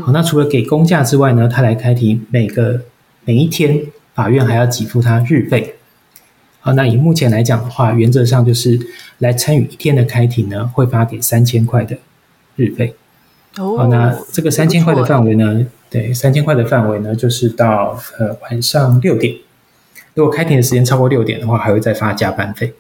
[0.03, 2.81] 好，那除了给公假之外呢，他来开庭每个
[3.27, 3.83] 每一天，
[4.15, 5.77] 法院还要给付他日费。
[6.63, 8.79] 好，那以目前来讲的话，原则上就是
[9.19, 11.97] 来参与一天的开庭呢，会发给三千块的
[12.57, 12.95] 日费。
[13.57, 19.35] 哦，好，那这个三千块的范围呢，对，三千块的范围呢，就是到呃晚上六点。
[20.13, 22.75] 如果开庭的时间超过六点的话，还会再发加班费。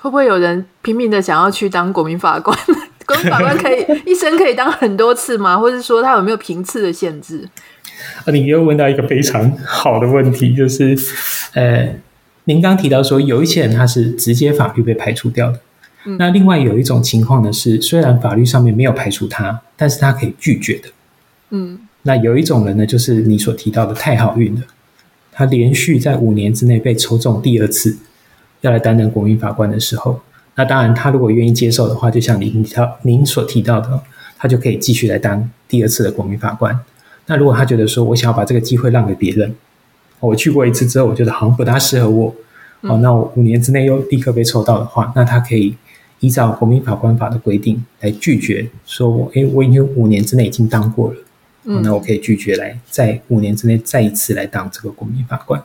[0.00, 2.58] 会不会有人拼命的想要去当国民法官？
[3.04, 5.58] 国民法官可以 一生可以当很多次吗？
[5.58, 7.46] 或者说他有没有频次的限制？
[8.24, 10.96] 啊，你又问到一个非常好的问题，就是
[11.52, 11.94] 呃。
[12.44, 15.60] 您刚提到说，有一些人他是直接法律被排除掉的。
[16.04, 20.88] 嗯、那另外有一种情况呢，是虽然法律上面没有排除他，但是他可以拒绝的。
[21.50, 24.62] 嗯，那有一种人呢，就是你所提到的太好运了，
[25.30, 27.96] 他连续在五年之内被抽中第二次
[28.62, 30.20] 要来担任国民法官的时候，
[30.56, 34.02] 那当然他如果愿意接受的话，就像您提到您所提到的，
[34.36, 36.76] 他就可以继续来当第二次的国民法官。
[37.26, 39.54] 那如果他觉得说我想要把这个机会让给别人。
[40.28, 42.34] 我去过一次之后，我觉得好像不大适合我。
[42.82, 45.76] 哦，那我五年之内又立刻被抽到的话，那他可以
[46.18, 51.16] 依照国民法官法的规定来拒绝，说我诶，我已经五年之内已经当过了，
[51.64, 55.62] 嗯，那我可以拒绝来在五年之内再一次来当这个国民法官。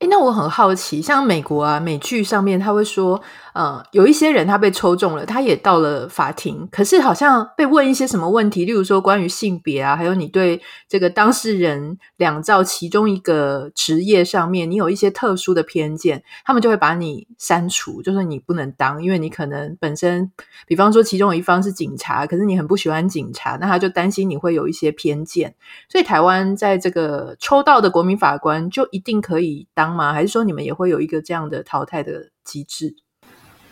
[0.00, 3.20] 诶，那我很好奇，像美国啊，美剧上面他会说，
[3.56, 20.30] 呃，有一些人他被抽中了，他也到了法庭，可是好像被问一些什么问题，例如说关于性别啊，还有你对这个当事人两造其中一个职业上面，你有一些特殊的偏见，他们就会把你删除，就是你不能当，因为你可能本身，
[20.66, 25.54] 比方说其中有一方是警察，可是你很不喜欢警察，那他就担心你会有一些偏见，
[25.88, 30.12] 所以台湾在这个抽到的国民法官就一定可以当吗？
[30.12, 32.96] 还是说你们也会有一个这样的淘汰的机制？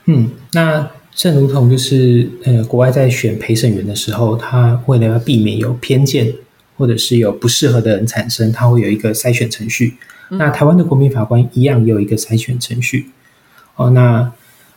[0.06, 6.34] 嗯，那正如同就是呃，国外在选陪审员的时候，他为了要避免有偏见
[6.76, 9.96] 或者是有不适合的人产生，他会有一个筛选程序。
[10.30, 13.10] 嗯、那台湾的国民法官一样也有一个筛选程序。
[13.76, 14.30] 哦，那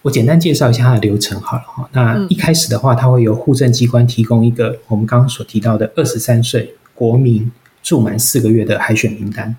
[0.04, 1.90] 我简单介绍一下它的流程好了哈。
[1.92, 7.52] 那一开始的话，它会由户政机关提供一个我们刚刚所提到的二十三岁国民
[7.84, 9.56] 住满四个月的海选名单。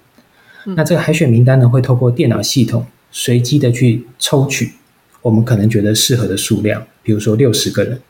[0.65, 4.73] 嗯、那这个海选名单呢，会透过电脑系统随机的去抽取。
[5.21, 8.01] 我们可能觉得适合的数量，比如说六十个人，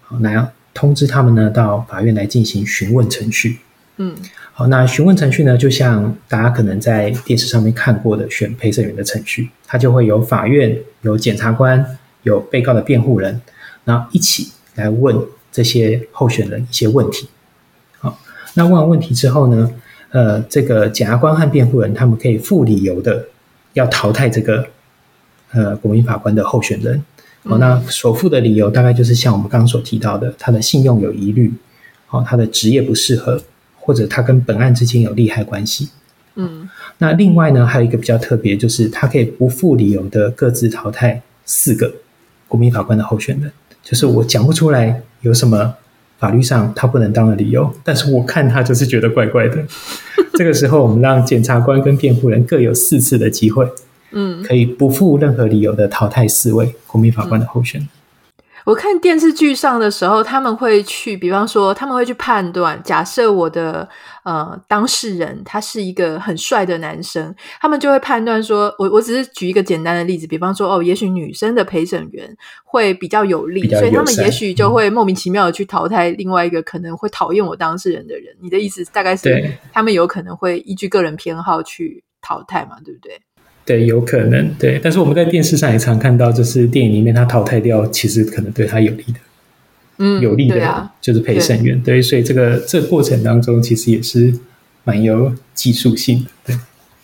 [0.00, 3.58] 好，那要通知他们呢到法院来进行询问程序。
[3.98, 4.16] 嗯，
[4.52, 13.40] 好，那询问程序呢，就像大家可能在电视上面看过的选陪审员的程序，它就会有法院、有检察官、有被告的辩护人，
[13.84, 15.16] 然后一起来问
[15.52, 17.28] 这些候选人一些问题。
[17.98, 18.18] 好，
[18.54, 19.70] 那问完问题之后呢，
[20.10, 23.26] 呃，这个检察官和辩护人他们可以附理由的
[23.74, 24.68] 要淘汰这个。
[25.56, 27.02] 呃，国民法官的候选人，
[27.44, 31.50] 哦，那所付的理由大概就是像我们刚刚所提到的，他的信用有疑虑，
[32.10, 33.40] 哦，他的职业不适合，
[33.74, 35.88] 或者他跟本案之间有利害关系。
[36.34, 41.90] 嗯，那另外呢，还有一个比较特别，就是他可以不附理由的各自淘汰四个
[42.46, 43.50] 国民法官的候选人，
[43.82, 45.74] 就是我讲不出来有什么
[46.18, 49.64] 法律上他不能当的理由，但是我看他就是觉得怪怪的。
[50.34, 53.66] 这个时候，我们让检察官跟辩护人各有四次的机会。
[54.10, 57.88] 嗯，可以不附任何理由的淘汰四位国民法官的候选人。
[58.64, 63.88] 我看电视剧上的时候，他们会去，比方说，他们会去判断，假设我的
[64.24, 78.34] 呃当事人他是一个很帅的男生，他们就会判断说，我我只是举一个简单的例子，比方说，哦，也许女生的陪审员会比较有利，所以他们也许就会莫名其妙的去淘汰另外一个可能会讨厌我当事人的人。
[78.40, 83.20] 你的意思大概是，他们有可能会依据个人偏好去淘汰嘛，对不对？
[83.66, 89.18] 对，有可能对，但是我们在电视上也常看到，就是电影里面他淘汰掉，其实可能对他有利的，
[89.98, 91.76] 嗯，有利的，就是陪审员。
[91.82, 94.32] 对，对，所以这个这个过程当中，其实也是
[94.84, 96.30] 蛮有技术性的。
[96.46, 96.56] 对，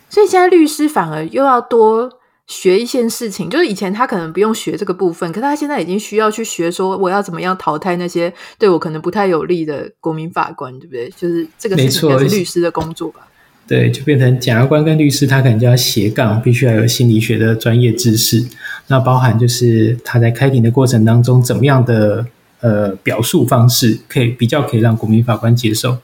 [0.08, 2.08] 所以现在律师反而又要多
[2.46, 11.12] 学一些事情，就是以前他可能不用学这个部分，可是他现在已经需要去学，说我要怎么样淘汰那些对我可能不太有利的国民法官，对不对？
[11.16, 13.26] 就是这个事情也是律师的工作吧。
[13.66, 18.44] 对，就变成检察官跟律师，他可能就要斜杠，必须要有心理学的专业知识。
[18.88, 22.26] 那包含就是他在开庭的过程当中，怎么样的
[22.60, 25.96] 呃表述方式，可以比较可以让国民法官接受。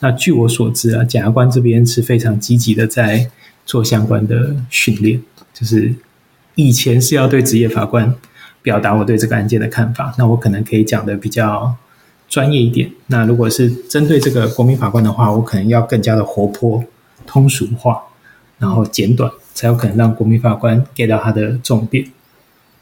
[0.00, 3.28] 那据我所知啊，检察官这边是非常积极的在
[3.64, 5.20] 做相关的训练。
[5.52, 5.92] 就是
[6.54, 8.14] 以前是要对职业法官
[8.62, 11.74] 表达我对这个案件的看法，那我可能可以讲的比较
[12.28, 12.90] 专业一点。
[13.06, 16.84] 那如果是针对这个国民法官的话，我可能要更加的活泼。
[17.26, 18.00] 通俗化，
[18.58, 22.10] 然后简短，才有可能让国民法官 get 到他的重点。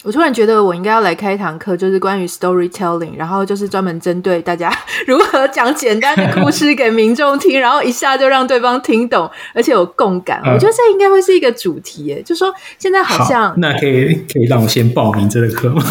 [0.02, 4.70] 我突然觉得我应该要来开一堂课，就是关于 storytelling，然后就是专门针对大家
[5.08, 10.42] 如何讲简单的故事给民众听， 然后一下就让对方听懂，而且有共感。
[10.44, 15.82] 嗯、我觉得这应该会是一个主题，耶，就说现在好像好，那可以可以让我先报名这个课吗？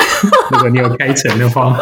[0.52, 1.74] 如果你有开成的话。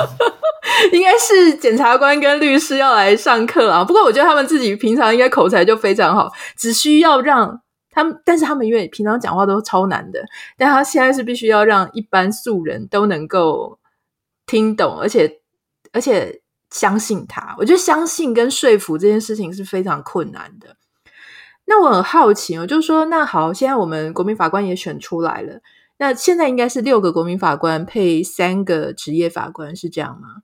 [0.93, 10.25] 应该是检察官跟律师要来上课啊，不过我觉得他们自己平常应该口才就非常好，只需要让他们，但是他们因为平常讲话都超难的，
[10.57, 13.79] 但他现在是必须要让一般素人都能够
[14.47, 15.41] 听懂，而且
[15.93, 16.41] 而且
[16.71, 17.55] 相信他。
[17.59, 20.77] 我觉得相信跟说服这件事情是非常困难的。
[21.67, 25.61] 那我很好奇，我就是说，那好，现在我们国民法官也选出来了，
[25.99, 30.43] 那现在应该是六个国民法官配三个职业法官，是这样吗？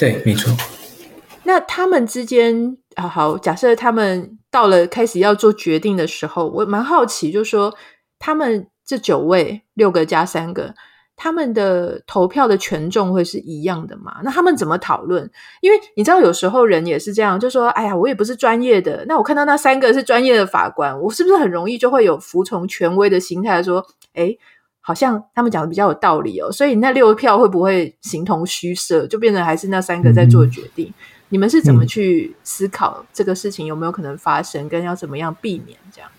[0.00, 0.50] 对，没错。
[1.44, 7.74] 那他们之间啊，好，假设他们到了开始要做决定的时候，我蛮好奇，就是说
[8.18, 10.74] 他们这九位，六个加三个，
[11.16, 14.20] 他们的投票的权重会是一样的吗？
[14.24, 15.30] 那他们怎么讨论？
[15.60, 24.34] 因为你知道，有时候人也是这样，就说，哎呀，我也不是专业的，那我看到那三个是专业的法官，我是不是很容易就会有服从权威的心态，说，哎。
[24.82, 30.86] 好像他们讲的比较有道理哦，所以那六票会不会形同虚设，就变成还是那三个在做决定？
[30.86, 30.94] 嗯、
[31.28, 36.10] 你们是怎么去思考这个事情有没有可能发生，跟要怎么样避免这样？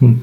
[0.00, 0.22] 嗯，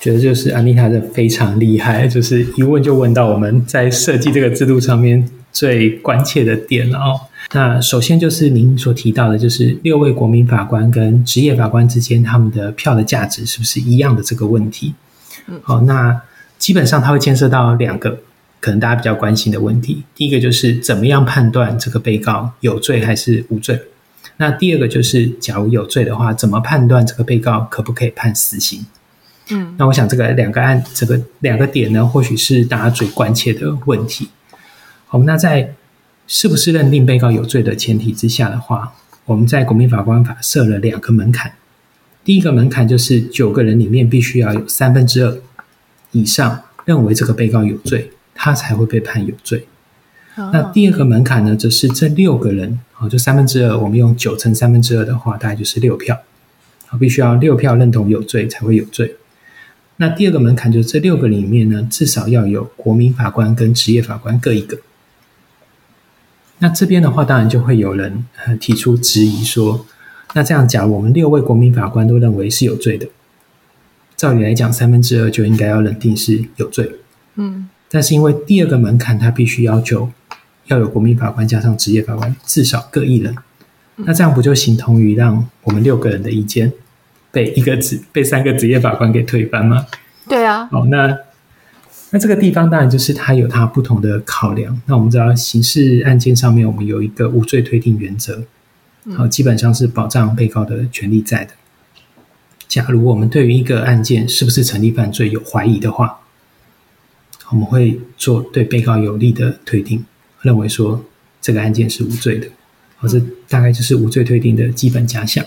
[0.00, 7.20] 觉得就是安妮塔的非常厉害，就是一问就问到我们在设计这个制度上面最关切的点哦。
[7.52, 14.94] 那首先就是您所提到的，就是六位国民法官跟职业法官之间他们的票的价值是不是一样的这个问题？
[15.46, 16.22] 嗯，好，那。
[16.58, 18.20] 基本上，它会牵涉到两个
[18.60, 20.04] 可能大家比较关心的问题。
[20.14, 23.80] 第一个就是怎么样判断这个被告有罪还是无罪？
[24.38, 28.84] 那第二个就是，假如有罪的话，怎么判断这个被告可不可以判死刑？
[29.50, 34.30] 嗯，那我想这个两个案，这个两个点呢，或许是大家最关切的问题。
[35.06, 35.74] 好，那在
[36.26, 38.94] 是不是认定被告有罪的前提之下的话，
[39.26, 41.52] 我们在国民法官法设了两个门槛。
[42.24, 45.38] 第一个门槛就是九个人里面必须要有三分之二。
[46.14, 49.66] 以上认为这个被告有罪，他才会被判有罪。
[50.36, 50.50] Oh.
[50.52, 56.18] 那第二个门槛呢，则是这六个人，好，就三分之二，我们用九乘三分之二的话，大概就是六票，
[56.86, 59.16] 好，必须要六票认同有罪才会有罪。
[59.98, 64.78] 那第二个门槛就是这六个里面呢，至少要有国民法官跟职业法官各一个。
[66.58, 68.24] 那这边的话，当然就会有人
[68.58, 69.86] 提出质疑说，
[70.34, 73.06] 那这样假如我们六位国民法官都认为是有罪的。
[74.16, 76.90] 照理来讲，三分之二就应该要认定是有罪。
[77.34, 80.10] 嗯，但是因为第二个门槛，它必须要求
[80.66, 83.34] 要有国民法官加上职业法官至少各一人。
[83.96, 86.72] 那这样不就形同于让我们六个人的意见
[87.30, 89.86] 被一个职被三个职业法官给推翻吗？
[90.28, 90.66] 对啊。
[90.72, 91.16] 好，那
[92.10, 94.80] 那这个地方当然就是它有它不同的考量。
[94.86, 98.44] 那我们知道刑事案件上面，我们有一个无罪推定原则，
[99.16, 101.52] 好，基本上是保障被告的权利在的。
[102.74, 106.18] 假如我们对于一个案件是不是成立犯罪有怀疑的话，
[107.52, 110.04] 我们会做对被告有利的推定，
[110.42, 111.04] 认为说
[111.40, 112.48] 这个案件是无罪的，
[112.96, 115.46] 好，这大概就是无罪推定的基本假想。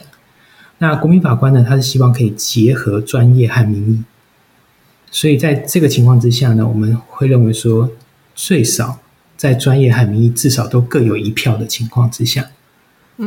[0.78, 4.04] 那国民法官呢，他是希望可以结合专业和民意，
[5.12, 7.92] 所以在这个情况之下呢，我们会认为说
[8.36, 9.02] 最少
[9.36, 12.52] 在专业和民意至少都各有一票的情况之下，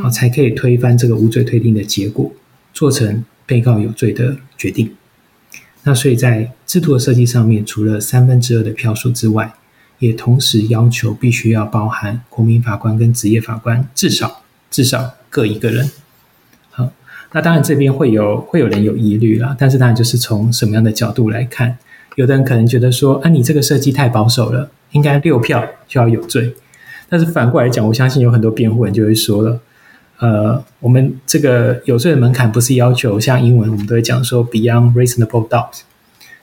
[0.03, 2.33] 啊，才可以推翻这个无罪推定的结果，
[2.73, 4.95] 做成被告有罪的决定。
[5.83, 9.55] 那所以在制度的设计上面，除了三分之二的票数之外，
[9.99, 15.91] 也同时要求必须要包含国民法官跟职业法官至少至少各一个人。
[16.71, 16.93] 好，
[17.33, 21.77] 那当然这边会有会有人有疑虑啦，但是当然就是从什么样的角度来看，
[22.15, 26.55] 有的人可能觉得说，啊，你这个设计太保守了，应该六票就要有罪。
[27.09, 29.61] 但是反过来讲，我相信有很多辩护人就会说了，
[30.21, 35.81] 呃，我们这个有罪的门槛不是要求像英文我们都会讲说 beyond reasonable doubt，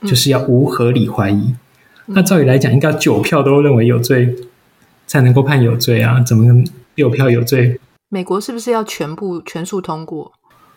[0.02, 1.56] 就是要无合理怀疑。
[2.08, 4.36] 那照理来讲，应该九票都认为有罪
[5.06, 6.20] 才能够判有罪啊？
[6.22, 6.64] 怎么
[6.96, 7.80] 六票有罪？
[8.10, 10.32] 美国是不是要全部全数通过？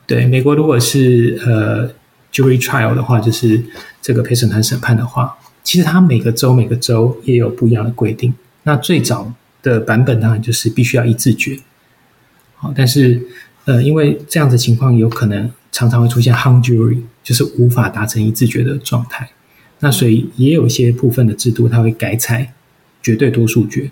[0.06, 1.88] 对，美国如果是呃
[2.32, 3.62] jury trial 的话，就是
[4.02, 8.34] 这个陪审团审判的话，其实它每个州每个州也有不一样的规定。
[8.64, 9.32] 那最早
[9.62, 11.58] 的版本当然就是必须要一致决。
[12.60, 13.20] 好，但是
[13.64, 19.30] 呃，因为这样子情况有可能常常会出现 hung jury，就是无法达成一致决的状态。
[19.78, 22.52] 那所以也有一些部分的制度，它会改采
[23.02, 23.90] 绝对多数决，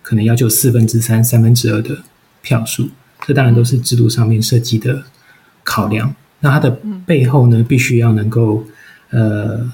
[0.00, 1.98] 可能要求四分之三、三分之二的
[2.40, 2.88] 票数。
[3.26, 5.04] 这当然都是制度上面设计的
[5.62, 6.14] 考量。
[6.40, 6.70] 那它的
[7.04, 8.64] 背后呢，必须要能够
[9.10, 9.70] 呃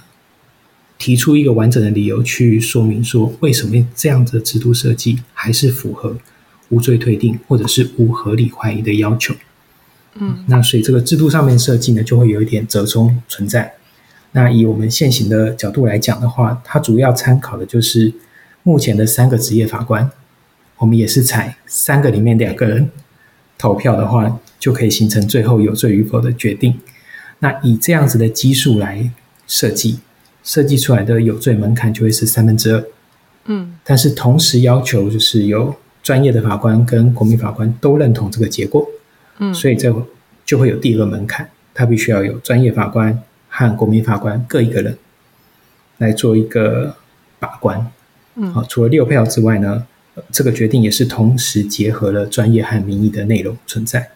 [0.98, 6.16] 提出一个完整的理由去说明说，为什么这样子的制度设计还是符合
[6.70, 9.34] 无罪推定或者是无合理怀疑的要求。
[10.14, 13.74] 嗯，那所以这个制度上面设计呢，就会有一点折中存在。
[14.32, 18.12] 那以我们现行的角度来讲的话，它主要参考的就是
[18.62, 20.10] 目前的三个职业法官，
[20.78, 22.90] 我们也是采三个里面两个人
[23.58, 26.78] 投票的话，就可以形成最后有罪与否的决定。
[27.40, 29.10] 那以这样子的基数来
[29.46, 29.98] 设计，
[30.42, 32.84] 设计出来的有罪门槛就会是三分之二。
[33.46, 38.88] 嗯，但是同时要求就是有专业的法官跟国民法官都认同这个结果。
[39.38, 39.92] 嗯，所以这
[40.44, 43.20] 就会有第二个门槛，他必须要有专业法官。
[43.56, 44.98] 和国民法官各一个人
[45.98, 46.96] 来做一个
[47.38, 47.88] 把关，
[48.34, 49.86] 嗯，好，除了六票之外呢，
[50.32, 54.10] 这个决定也是同时结合了专业和民意的内容存在。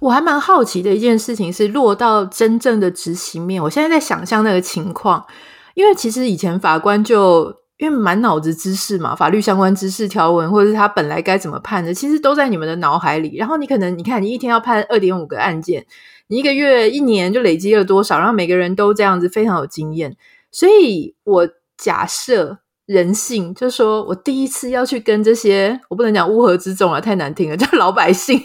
[0.00, 5.24] 我还蛮好奇的一件事情是，落到真正的执行面，我现在在想象那个情况，
[5.72, 13.36] 因为其实以前法官就因为满脑子知识嘛，法律相关知识条文，或者是他本来该怎么判的，其实都在你们的脑海里。
[13.36, 15.84] 然后你可能你看，你一天要判二点五个案件。
[16.28, 18.18] 你一个月、一年就累积了多少？
[18.18, 20.16] 然后每个人都这样子，非常有经验。
[20.50, 28.40] 所以我假设人性，就是说我第一次要去跟这些，我不能讲乌合之众啊，太难听了， 叫老百姓，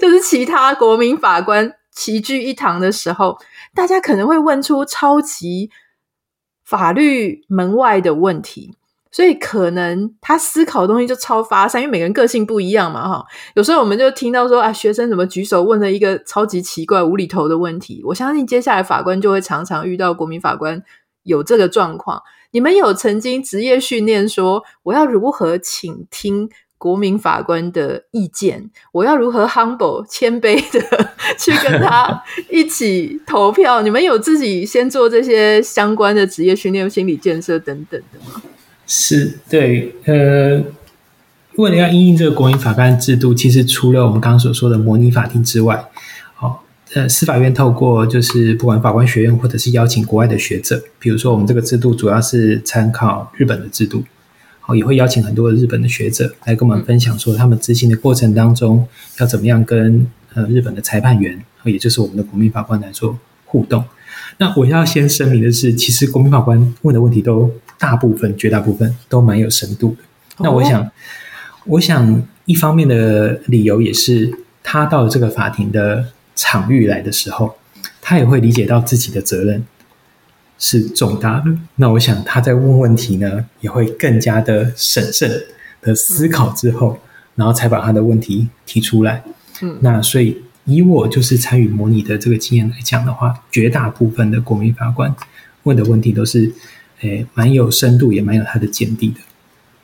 [0.00, 3.36] 就是其他国民法官齐聚一堂的时候，
[3.74, 5.70] 大家可能会问出超级
[6.64, 8.76] 法律门外的问题。
[9.10, 13.24] 所以可能他思考的东西就超发散，因为每个人个性不一样嘛，哈。
[13.54, 18.02] 有时候我们就听到说啊，学生怎么举手问了一个超级奇怪、无厘头的问题。
[18.06, 20.82] 我相信接下来法官就会常常遇到国民法官
[21.22, 22.20] 有这个状况。
[22.50, 26.50] 你们有曾经职业训练说，我要如何倾听
[26.84, 28.68] 国民法官的意见？
[28.92, 31.08] 我要如何 humble 谦卑的
[31.38, 33.80] 去跟他一起投票？
[33.80, 38.42] 你们有自己先做这些相关的职业训练、心理建设等等的吗？
[38.86, 40.62] 是对，呃，
[41.56, 45.82] 为了要应应这个国民法官制度，其实除了我们刚刚所说的模拟法庭之外，
[46.34, 54.04] 好，呃，司法院透过就是不管法官学院或者是邀请国外的学者，比如说我们这个制度主要是参考日本的制度，
[54.66, 58.86] 好，也会邀请很多的日本的学者来跟我们分享说他们执行的过程当中
[59.18, 63.84] 要怎么样跟呃日本的裁判员，也就是我们的国民法官来做互动。
[64.38, 67.50] 那我要先声明的是，其实国民法官问的问题都。
[67.76, 70.04] 大部分、绝大部分都蛮有深度的。
[70.38, 70.90] 那我想，
[71.66, 77.56] 我想一方面的理由也是，他到这个法庭的场域来的时候，
[78.00, 79.66] 他也会理解到自己的责任
[80.58, 81.46] 是重大的。
[81.76, 85.30] 那我想他在问问题呢，也会更加的审慎
[85.80, 86.98] 的思考之后，
[87.36, 89.22] 然后才把他的问题提出来。
[89.62, 95.14] 嗯，那所以以我就是参与模拟的这个经验来讲的话，绝大部分的国民法官
[95.64, 96.52] 问的问题都是。
[97.00, 99.16] 诶，蛮有深度，也蛮有他的见地的。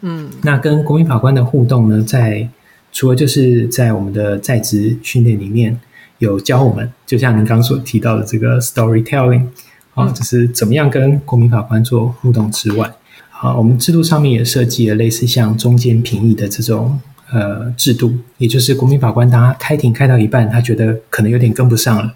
[0.01, 2.49] 嗯，那跟国民法官的互动呢，在
[2.93, 5.79] 除了就是在我们的在职训练里面
[6.19, 9.49] 有教我们，就像您刚刚所提到的这个 storytelling，
[9.95, 12.93] 啊，就是怎么样跟国民法官做互动之外，
[13.33, 16.99] 啊，我们制度上面也设计了类似像中间评议的这种
[17.31, 22.15] 呃制度，也就是国民法官当他开庭开到一半，他觉得可能有点跟不上了，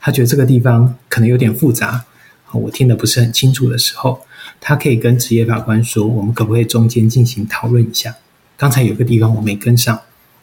[0.00, 2.04] 他觉得这个地方可能有点复杂，
[2.52, 4.20] 我听得不是很清楚的时候。
[4.60, 8.14] 他可以跟职业法官说，我们可不可以中间进行讨论一下？
[8.56, 9.98] 刚才有个地方我没跟上，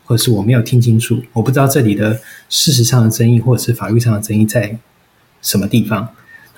[0.05, 2.19] 或者是我没有听清楚，我不知道这里的
[2.49, 4.77] 事实上的争议或者是法律上的争议在
[5.41, 6.09] 什么地方。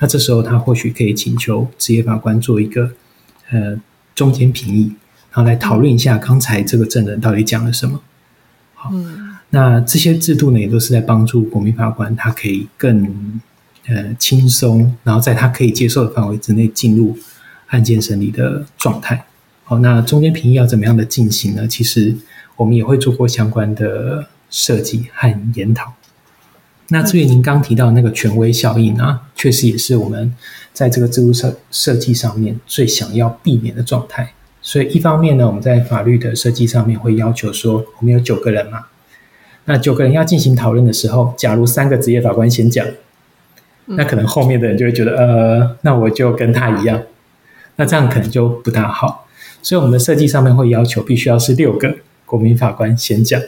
[0.01, 2.89] 那这时候他或许可以请求职业法官做一个
[3.51, 3.79] 呃
[4.15, 4.95] 中间评议，
[5.31, 8.01] 然后来讨论一下刚才这个证人到底讲了什么。
[8.73, 13.39] 好，嗯、那这些制度呢，也都是在帮助国民法官，他可以更
[13.85, 17.15] 呃轻松，然后在他可以接受的范围之内进入
[17.67, 19.23] 案件审理的状态。
[19.63, 21.67] 好，那中间评议要怎么样的进行呢？
[21.67, 22.17] 其实
[22.55, 25.93] 我们也会做过相关的设计和研讨。
[26.93, 30.35] 那至于您刚提到那个权威效应啊，确实也是我们
[30.73, 34.33] 在这个制度设设计上面最想要避免的状态。
[34.61, 38.87] 所以一方面呢，我们在法律的设计上面会要求说，我们有九个人嘛，
[39.65, 42.85] 那九个人要进行讨论的时候，假如三个职业法官先讲，
[43.85, 47.01] 那可能后面的人就会觉得，呃，那我就跟他一样，
[47.77, 49.27] 那这样可能就不大好。
[49.61, 53.41] 所以我们的设计上面会要求，必须要是六个国民法官先讲。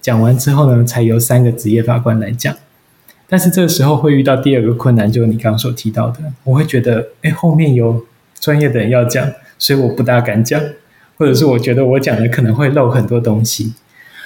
[0.00, 2.54] 讲完之后呢，才由三个职业法官来讲。
[3.28, 8.04] 但是这个时候会遇到第二个困难，就是你刚刚所提到的，我会觉得，哎，后面有
[8.40, 10.60] 专业的人要讲，所以我不大敢讲，
[11.16, 13.74] 或者是我觉得我讲的可能会漏很多东西。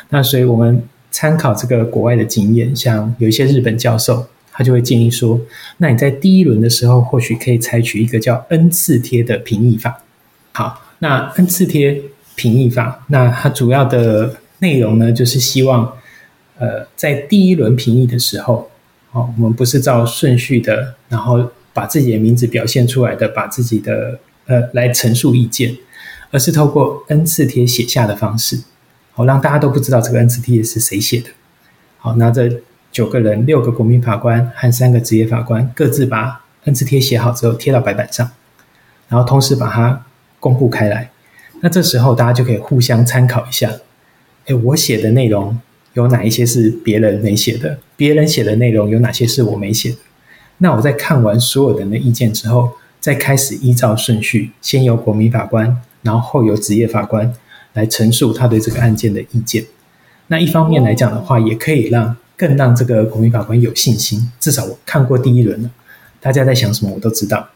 [0.09, 5.39] 那所以我们参考这个国外的经验，像有一些日本教授，他就会建议说，
[5.77, 10.03] 那你在第一轮的时候，或许可以采取一个叫 N 次贴的评议法。
[10.53, 12.01] 好，那 N 次贴
[12.37, 14.37] 评议法，那它主要的。
[14.65, 15.93] 内容呢，就是希望，
[16.59, 18.71] 呃，在第一轮评议的时候，
[19.13, 25.77] 哦，我们不是照顺序的，然后把自己的名字表现出来的，把自己的呃来陈述意见，
[26.31, 28.59] 而是透过 N 次贴写下的方式，
[29.13, 31.29] 好，让大家都不知道这个 N 次贴是谁写的。
[31.99, 38.31] 好，那这九个人，六个国民法官和三个职业法官，各自把 N 次贴写好之后贴到白板上，
[39.09, 40.07] 然后同时把它
[40.41, 41.11] 公布开来。
[41.61, 43.71] 那这时候大家就可以互相参考一下。
[44.47, 45.59] 哎，我写的内容
[45.95, 47.79] 有哪一些是别人没写的？
[47.97, 49.97] 别人写的内容有哪些是我没写的？
[50.59, 57.33] 那我在看完所有人的意见之后，再开始依照顺序，先由国民法官，然后后由职业法官
[57.73, 59.65] 来陈述他对这个案件的意见。
[60.29, 65.71] 那一方面来讲的话，也可以让更让这个国民法官有信心，至少我看过第一轮了，
[66.21, 67.49] 大家在想什么我都知道，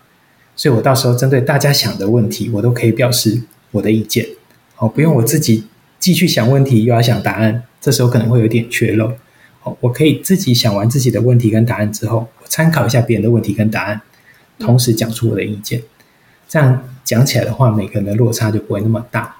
[0.56, 4.26] 所以我到时候针对大家想的问题，我都可以表示我的意见。
[4.74, 5.64] 好，不用我自己。
[5.98, 9.12] 继续想问题，又要想答案，这时候可能会有点缺漏。
[9.60, 14.00] 好，我可以自己想完自己的问题跟答案之后，我参考一下别人的问题跟答案，
[14.58, 15.82] 同时讲出我的意见。
[16.48, 19.36] 这样讲起来的话，每个人的落差就不会那么大，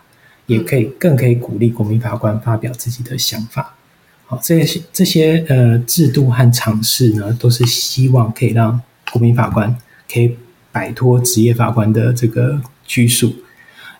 [0.46, 3.76] 也可以更可以鼓励国民法官发表自己的想法。
[4.26, 8.80] 好，这些这些呃制度和尝试呢，都是希望可以让
[9.12, 9.74] 国民法官
[10.12, 10.36] 可以
[10.70, 13.36] 摆脱职业法官的这个拘束，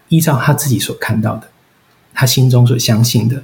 [0.09, 1.49] 依照他自己所看到的。
[2.19, 3.41] 他心中所相信的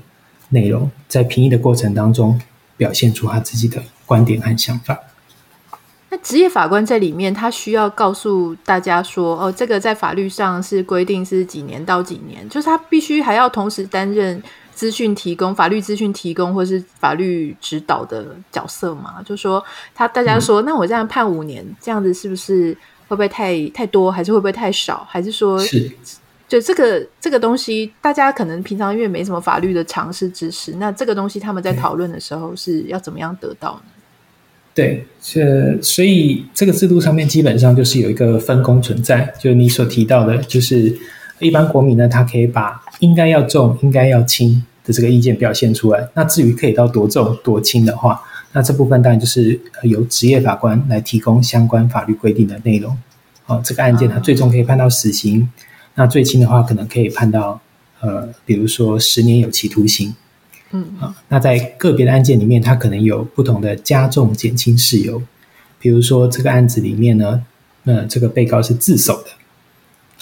[0.49, 2.41] 内容，在评议的过程当中
[2.77, 4.99] 表现出他自己的观点和想法。
[6.11, 14.43] 那职业法官在里面，他需要告诉大家说：“哦，这个在法律上是规定是几年到几年，就是他必须还要同时担任
[14.75, 19.65] 资讯提供、法律资讯提供或是法律指导的角色嘛？”就说
[19.95, 25.07] 他大家说：“嗯、那我这样判五年，这样子是不是会不会太太多，还是会不会太少？
[25.09, 25.93] 还是说是？”
[26.55, 33.91] 就这个这个东西，大家可能平常因为没什么法律的常识知识，那这个东西他们在讨论的时候是要怎么样得到呢？
[34.73, 40.97] 对，这所以这个制度上面基本上就是有一个分工存在，就是你所提到的，就是
[41.41, 46.09] 一般国民呢，他可以把应该要重、应该要轻的这个意见表现出来。
[46.15, 52.97] 那至于可以到多重、多轻的话，那这部分当然就是由职业法官来提供相关法律规定的内容。
[53.47, 55.49] 哦，这个案件它最终可以判到死刑。
[55.97, 57.61] 那最轻的话，可能可以判到，
[58.01, 60.15] 呃，比如说十年有期徒刑，
[60.73, 65.23] 嗯啊，那在个别的案件里面，它可能有不同的加重、减轻事由。
[65.79, 67.45] 比如说这个案子里面呢，
[67.85, 69.29] 那这个被告是自首的，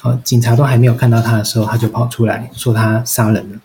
[0.00, 3.60] 好，警察都还没有看到他的时候，他就跑出来说他杀人了。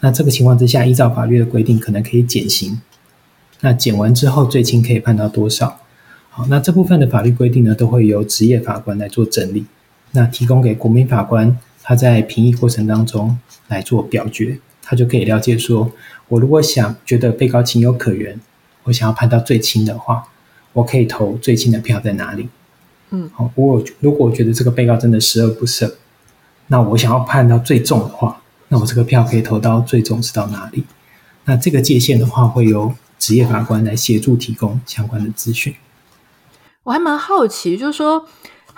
[0.00, 2.80] 那这个情况之下，依照法律的规定，可能可以减刑。
[3.60, 5.80] 那减完之后，最轻可以判到多少？
[6.30, 9.66] 好，那这部分的法律规定呢，都会由职业法官来做整理。
[10.12, 13.38] 那提供给国民法官，他在评议过程当中
[13.68, 15.92] 来做表决，他就可以了解说，
[16.28, 18.40] 我如果想觉得被告情有可原，
[18.84, 20.24] 我想要判到最轻的话，
[20.72, 22.48] 我可以投最轻的票在哪里？
[23.10, 25.92] 嗯，好，我如果我觉得这个被告真的十恶不赦，
[26.68, 30.84] 那我想要判到最重的话，那我这个票可以投到最重是到哪里？
[31.44, 35.74] 那这个界限的话，会由职业法官来协助提供相关的资讯。
[36.84, 38.26] 我还蛮好奇，就是说。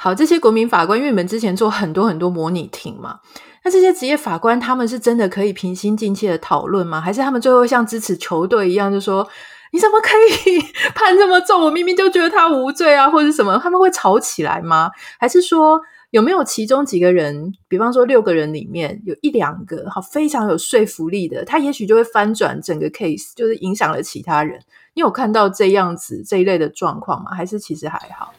[0.03, 3.21] 好，这些国民法官，因为你们之前做很多很多模拟庭嘛，
[3.63, 6.99] 那这些职业法官他们是真的可以平心静气的讨论吗？
[6.99, 9.29] 还是他们最后像支持球队一样，就说
[9.73, 10.09] 你怎么可
[10.51, 10.59] 以
[10.97, 11.61] 判这么重？
[11.61, 13.59] 我明明就觉得他无罪啊，或者什么？
[13.63, 14.91] 他们会吵起来吗？
[15.19, 15.79] 还是说？
[16.13, 24.59] 有没有其中几个人，比方说六个人里面有一两个好非常有说服力的，他也许就会翻转整个 case，就是影响了其他人。
[24.95, 27.31] 你有看到这样子这一类的状况吗？
[27.33, 28.35] 还是其实还好？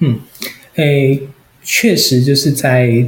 [0.00, 0.20] 嗯，
[0.80, 1.22] 诶，
[1.62, 3.06] 确实就是在。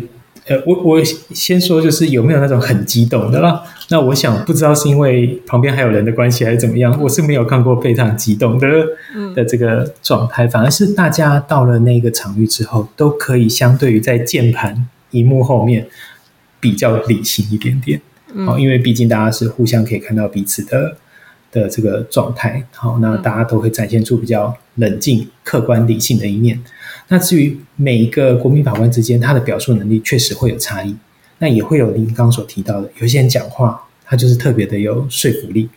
[0.49, 3.63] 呃，我我先说，就是有没有那种很激动的啦？
[3.91, 7.01] 那我想不知道是因为旁边还有人的关系，还是怎么样？
[7.01, 8.67] 我是没有看过非常激动的
[9.37, 15.87] 的这个状态，反而是大家到了那个场域之后，都可以相对于在键盘荧幕后面
[16.59, 18.01] 比较理性一点点。
[18.45, 20.97] 哦，因为毕竟大家是互相可以看到彼此的
[21.53, 26.61] 的这个状态，好，那大家都会展现出比较冷静、客观、理性的一面。
[27.09, 30.97] 那至于每一个国民法官之间，他的表述能力确实会有差异。
[31.39, 35.69] 那也会有您刚刚所提到的，有些人讲话他就是特别的有说服力。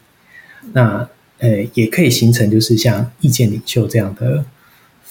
[0.74, 1.08] 那
[1.40, 4.46] 呃，也可以形成就是像意见领袖这样的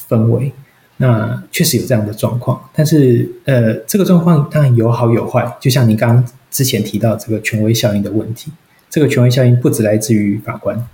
[0.08, 0.50] 氛围。
[0.96, 5.56] 那确实有这样的状况，但是呃，这个状况当然有好有坏。
[5.60, 8.52] 就像您刚刚之前提到这个权威效应的问题，
[8.94, 10.86] 这个权威效应不只来自于法官，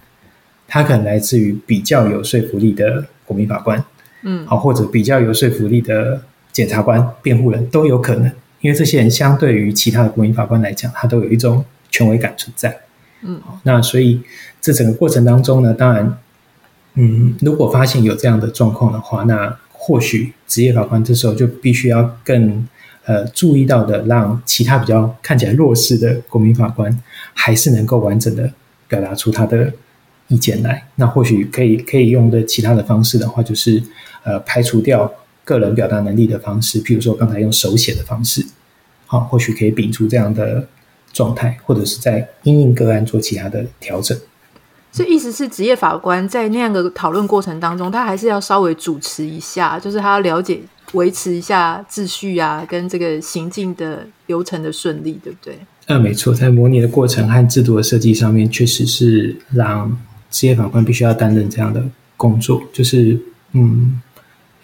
[0.66, 3.84] 它可能来自于比较有说服力的国民法官。
[4.22, 8.32] 嗯，好，或者比较有说服力的检察官、辩护人都有可能，
[8.62, 12.74] 因为这些人相对于其他的国民法官来讲，他都有一种权威感存在。
[13.20, 14.22] 嗯，那所以
[14.62, 16.16] 这整个过程当中呢，当然，
[16.94, 22.66] 嗯，如果发现有这样的状况的话，那或许职业法官这时候就必须要更
[23.06, 26.96] 呃注意到的，让其他比较看起来弱势的国民法官，
[27.34, 28.52] 还是能够完整的
[28.88, 29.72] 表达出他的
[30.28, 30.86] 意见来。
[30.96, 33.82] 那或许可以可以用的其他的方式的话，就是。
[34.22, 35.10] 呃，排除掉
[35.46, 38.44] 个人表达能力的方式，譬如说刚才用手写的方式，
[39.06, 40.68] 好，或许可以摒除这样的
[41.10, 44.14] 状态，或者是在因应个案做其他的调整。
[44.92, 50.60] 所以意思是，职业法官在那样的讨论过程当中，他还是要稍微主持一下，就是他要了解、
[50.92, 55.58] 维持一下秩序啊，跟这个行进的流程的顺利，对不对？
[55.86, 59.96] 呃，没错，在模拟的过程和制度的设计上面，确实是让
[60.30, 61.82] 职业法官必须要担任这样的
[62.16, 63.18] 工作，就是
[63.52, 64.00] 嗯。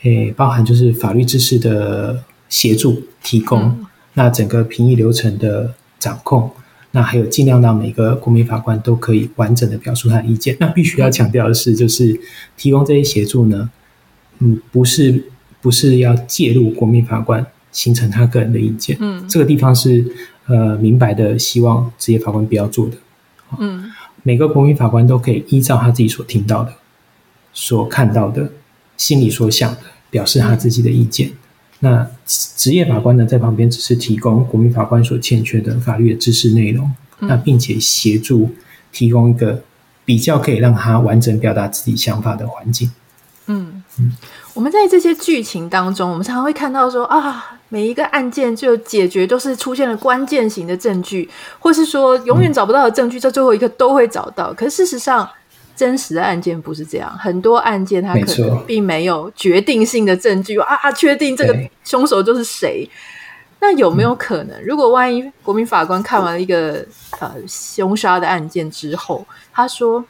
[0.02, 6.48] 诶，包含就是法律知识的协助提供，嗯、那整个评议流程的掌控，
[6.96, 10.56] 那还有尽量让每个国民法官都可以完整的表述他的意见。
[10.58, 12.18] 那必须要强调的是，就是
[12.56, 13.68] 提供这些协助呢，
[14.38, 15.24] 嗯，不是
[15.60, 20.02] 不是要介入国民法官形成他个人的意见，嗯，这个地方是
[20.46, 22.96] 呃明白的，希望职业法官不要做的。
[23.58, 23.92] 嗯，
[24.22, 26.72] 每个国民法官都可以依照他自己所听到的、
[27.52, 28.50] 所看到的、
[28.96, 29.80] 心里所想的。
[30.08, 31.30] 表示他自己的意见。
[31.86, 38.50] 那职业法官呢，在旁边只是提供国民法官所欠缺的法律的知识内容，那并且协助
[38.90, 39.62] 提供一个
[40.04, 42.90] 比较可以让他完整表达自己想法的环境。
[43.46, 44.12] 嗯嗯，
[44.54, 51.30] 我们在这些剧情当中，我们常常会看到说啊，每一个案件就解决都是出现了关键型的证据，
[51.60, 54.52] 或是说永远找不到的证据，在最后一刻都会找到。
[54.52, 55.28] 可是事实上，
[55.76, 61.54] 真实的案件不是这样，很多案件他可能并没有决定性的证据啊，确定这个
[61.84, 62.88] 凶手就是谁。
[63.60, 66.84] 那有没有可能，如果万一国民法官看完了一个
[67.20, 70.04] 呃凶杀的案件之后，他说，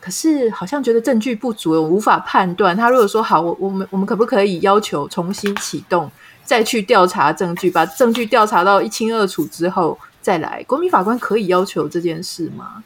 [0.00, 2.76] 可是好像觉得证据不足，我无法判断。
[2.76, 6.10] 他如果说好，我我们我们可不可以要求重新启动，
[6.44, 10.62] 再去调查证据，把证据调查到一清二楚之后再来？
[10.64, 12.84] 国民法官可以要求这件事吗？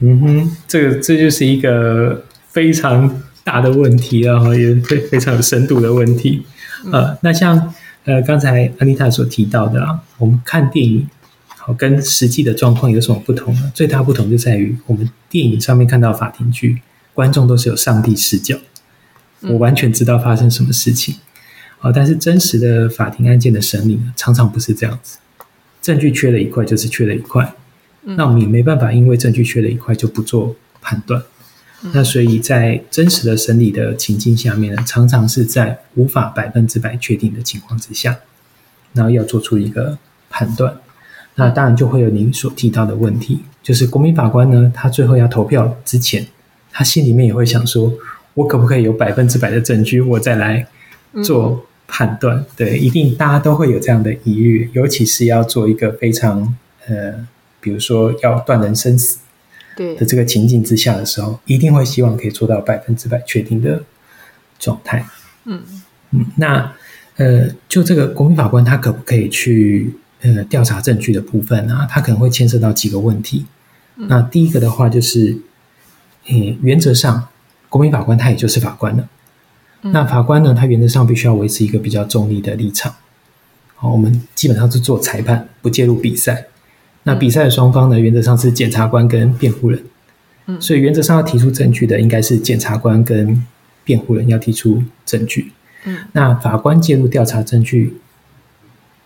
[0.00, 6.44] 嗯哼，这个这就是一个非常大的问题啊，也非非常有深度的问题。
[6.92, 7.74] 呃，那像
[8.04, 11.08] 呃刚才安妮塔所提到的啊，我们看电影，
[11.48, 13.72] 好跟实际的状况有什么不同呢？
[13.74, 16.80] 最大不同就在于我们电影上面看到法庭剧，
[17.12, 18.56] 观众都是有上帝视角，
[19.40, 21.16] 我完全知道发生什么事情。
[21.80, 25.18] 啊，但是真实的法庭案件的审理呢，常常不是这样子，
[25.82, 27.52] 证据缺了一块就是缺了一块。
[28.16, 31.22] 那我们也没办法，因为证据缺了一块就不做判断。
[31.92, 38.18] 那所以在真实的审理的情境下面呢，常常是在无法百分之百确定的情况之下，
[38.94, 39.98] 然后要做出一个
[40.28, 40.76] 判断。
[41.36, 46.26] 那当然就会有您所提到的问题，就是国民法官呢，他最后要投票之前，
[46.72, 47.92] 他心里面也会想说，
[48.34, 50.66] 我可不可以有百分之百的证据，我再来
[51.22, 52.44] 做判断？
[52.56, 56.56] 对，一定大家都会有这样的疑虑，尤其是要做一个非常
[56.88, 57.28] 呃。
[57.60, 59.18] 比如说要断人生死，
[59.76, 63.82] 对的这个情境之下的时候，一定会希望可以做到百分之百确定的
[64.58, 65.06] 状态。
[65.44, 65.62] 嗯
[66.10, 66.72] 嗯，那
[67.16, 71.86] 呃，就这个国民法官他可不可以去呃调查证据的部分啊？
[71.90, 73.46] 他可能会牵涉到几个问题。
[73.96, 75.38] 嗯、那第一个的话就是，
[76.26, 77.28] 呃，原则上
[77.68, 79.08] 国民法官他也就是法官了。
[79.82, 82.94] 嗯、那法官呢，他原则上必须要维持一个比较中立的立场。
[83.74, 86.46] 好，我们基本上是做裁判，不介入比赛。
[87.04, 89.82] 那比赛的双方呢，原则上是检察官跟辩护人。
[90.46, 93.44] 嗯，所以原则上要提出证据的，应该是检察官跟
[93.84, 95.52] 辩护人要提出证据。
[95.84, 97.98] 嗯，那法官介入调查证据，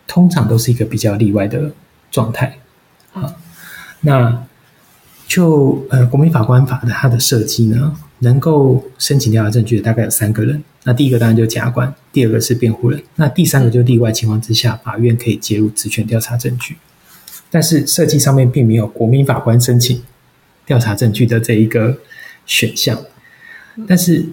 [0.07, 1.73] 通常都是一个比较例外的
[2.11, 2.59] 状态。
[3.13, 3.35] 好，
[4.01, 4.45] 那
[5.29, 10.63] 就呃，国民法官法的它的设计呢，能够申请调查证据的大概有三个人。
[10.85, 16.77] 那第一个当然就是检察官，第二个是辩护人，那第三个就例外情况之下，法院可以介入职权调查证据。
[17.53, 20.03] 但是设计上面并没有国民法官申请
[20.65, 21.99] 调查证据的这一个
[22.47, 22.99] 选项。
[23.87, 24.27] 但是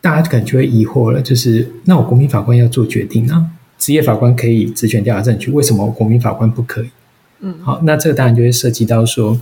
[0.00, 3.50] 大家可能就会疑惑了，就是那我国民法官要做决定呢？
[3.76, 6.90] 职业法官可以职权调查证据，为什么我国民法官不可以？
[7.40, 9.40] 嗯，好，那这个当然就会涉及到说，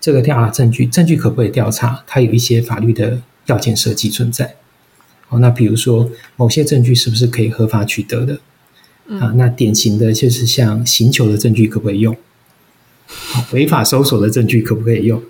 [0.00, 2.02] 这个调查证据，证据可不可以调查？
[2.06, 4.54] 它有一些法律的要件设计存在。
[5.28, 8.40] 哦，那比如说某些证据是不是可以合法取得的？
[9.12, 12.16] 嗯、啊，那典型的就是像刑求的证据可不可以用？
[13.52, 15.20] 违法搜索的证据可不可以用？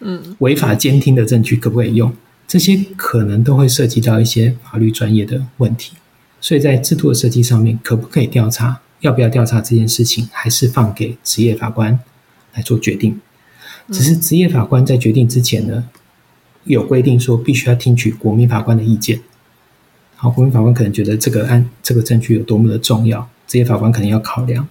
[0.00, 2.12] 嗯，违法监听的证据可不可以用？
[2.46, 5.94] 这些可能都会涉及到一些法律专业的问题，
[6.38, 8.82] 所以在制度的设计上面，可不可以调查？
[9.00, 11.98] 要不要调查这件事情，还是放给职业法官
[12.52, 13.18] 来做决定？
[13.90, 15.88] 只是职业法官在决定之前呢，
[16.64, 19.20] 有规定说必须要听取国民法官的意见。
[20.22, 24.68] 好，国民法官可能觉得这个案这个证据有多么的重要，职业法官可能要考量。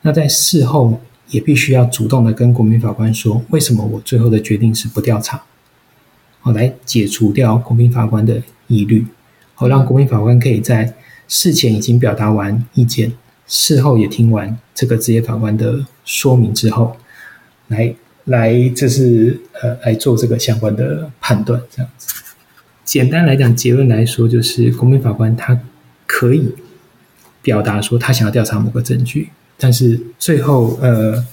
[0.00, 0.98] 那在事后
[1.28, 5.42] 也必须要主动的跟国民法官说，为什么我最后的决定是不调查？
[6.40, 9.04] 好，来解除掉国民法官的疑虑，
[9.54, 10.94] 好，让国民法官可以在
[11.28, 13.12] 事前已经表达完意见，
[13.46, 16.96] 事后也听完这个职业法官的说明之后，
[17.68, 17.94] 来
[18.24, 22.08] 来，这是呃来做这个相关的判断，这样子。
[22.92, 25.58] 简单来讲，结论来说，就是国民法官他
[26.06, 26.54] 可以
[27.40, 31.26] 表达说他想要调查某个证据，但是最后呃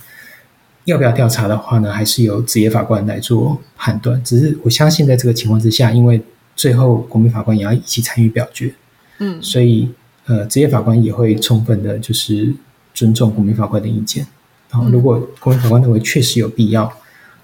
[0.86, 4.24] 要不要调查的话呢，还是由职业法官来做判断。
[4.24, 6.22] 只是我相信，在这个情况之下，因为
[6.56, 8.74] 最后国民法官也要一起参与表决，
[9.18, 9.90] 嗯，所以
[10.28, 12.54] 呃职业法官也会充分的，就是
[12.94, 14.26] 尊重国民法官的意见。
[14.72, 16.90] 然后，如果国民法官认为确实有必要，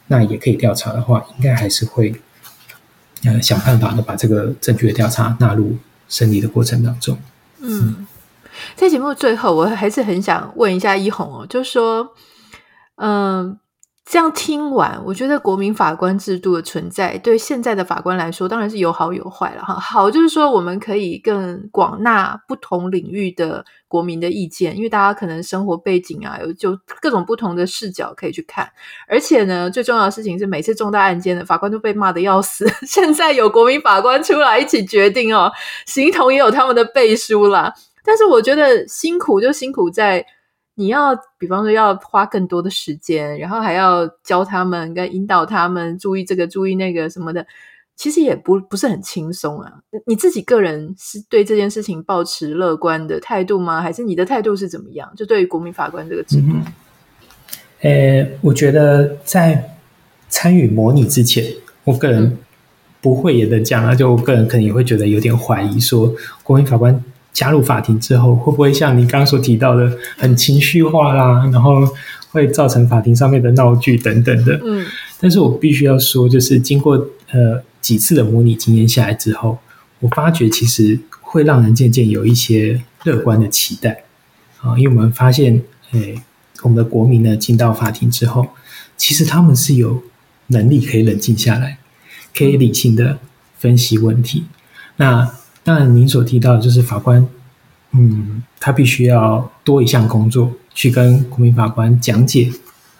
[0.07, 2.15] 那也可以调查的话，应该还是会。
[3.23, 5.77] 呃，想办法的把这个证据的调查纳入
[6.09, 7.17] 审理的过程当中。
[7.59, 8.05] 嗯，
[8.75, 12.09] 在节目最后，我还是很想问一下一红哦，就是说，
[12.97, 13.09] 嗯、
[13.49, 13.57] 呃。
[14.07, 19.73] 这样听完，我觉得国民法官制度的存在，对现在的法官来说，当然是有好有坏了哈。
[19.79, 28.69] 好就是说，我们可以更广纳不同领域的国民的意见，因为大家可能生活背景啊，有就各种不同的视角可以去看。
[29.07, 35.51] 而且呢，最重要的事情是，每次重大案件的法官都被骂得要死， 现在有国民法官出来一起决定哦，
[35.87, 37.73] 形同也有他们的背书啦。
[38.03, 40.23] 但是我觉得辛苦就辛苦在。
[40.77, 47.47] 你要，比方说要花更多的时间，然后还要教他们，跟引导他们注意这个、注意那个什么的，
[47.95, 49.71] 其实也不不是很轻松啊。
[50.05, 53.81] 你自己个人是对这件事情抱持乐观的态度吗？
[53.81, 55.09] 还是你的态度是怎么样？
[55.15, 56.47] 就对于国民法官这个制度，
[57.79, 59.77] 呃，我觉得在
[60.27, 61.45] 参与模拟之前，
[61.85, 62.37] 我个人
[62.99, 63.95] 不会也能讲啊。
[63.95, 66.13] 就我个人可能也会觉得有点怀疑，说
[66.43, 67.01] 国民法官。
[67.35, 71.85] 加入法庭之后，会不会像你刚刚所提到的，很情绪化啦，然后
[72.31, 74.57] 会造成法庭上面的闹剧等等的？
[74.63, 74.85] 嗯，
[75.19, 76.95] 但是我必须要说，就是经过
[77.31, 79.57] 呃几次的模拟经验下来之后，
[79.99, 84.05] 我发觉其实会让人渐渐有一些乐观的期待
[84.61, 85.61] 啊，因为我们发现，
[85.91, 86.15] 诶，
[86.61, 88.47] 我们的国民呢进到法庭之后，
[88.95, 90.01] 其实他们是有
[90.47, 91.79] 能力可以冷静下来，
[92.33, 93.19] 可以理性的
[93.59, 94.45] 分析问题。
[94.95, 95.29] 那
[95.65, 97.27] 当然，您所提到的就是法官，
[97.89, 102.51] 嗯，他必须要多一项工作，去跟国民法官讲解，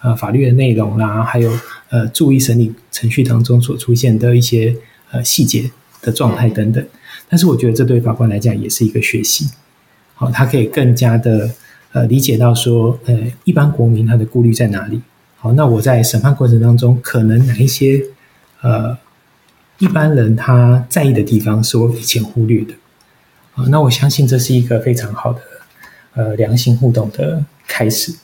[0.01, 1.51] 呃，法律的内容啦，还有
[1.91, 4.75] 呃，注意审理程序当中所出现的一些
[5.11, 5.69] 呃细节
[6.01, 6.83] 的状态等等。
[7.29, 9.47] 但是，我觉得这对法官来讲也是一个学习，
[10.15, 11.51] 好，他可以更加的
[11.91, 14.99] 呃理解到说，呃，一般国民他的顾虑在哪里。
[15.37, 18.01] 好，那我在审判过程当中，可能哪一些
[18.61, 18.97] 呃。
[19.79, 22.73] 一般人他在意的地方是我以前忽略的
[23.55, 25.41] 啊，那我相信这是一个非常好的
[26.13, 28.15] 呃良性互动的开始。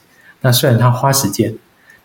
[0.42, 1.54] 那虽然他花时间，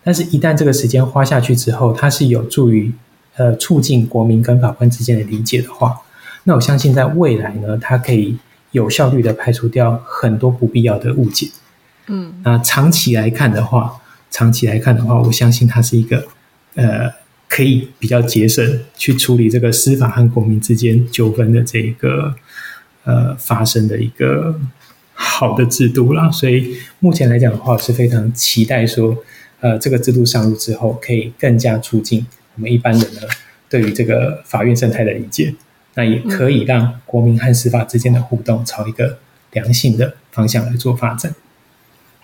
[0.03, 2.93] 但是一旦这个时间花下去之后，它是有助于
[3.35, 6.01] 呃促进国民跟法官之间的理解的话，
[6.43, 8.37] 那我相信在未来呢，它可以
[8.71, 11.49] 有效率的排除掉很多不必要的误解。
[12.07, 16.25] 嗯，那长期来看的话，长期来看的话，我相信它是一个
[16.75, 17.11] 呃，
[17.49, 22.35] 可以比较节省去处理这个司法和国民之间纠纷的这个
[23.03, 24.59] 呃发生的一个
[25.13, 26.29] 好的制度啦。
[26.29, 29.17] 所以目前来讲的话，是非常期待说，
[29.61, 32.25] 呃，这个制度上路之后，可以更加促进
[32.55, 33.21] 我们一般人呢
[33.69, 35.55] 对于这个法院生态的理解，
[35.95, 39.17] 那也可以让国民和司法之间的互动朝一个
[39.51, 41.33] 良性的方向来做发展。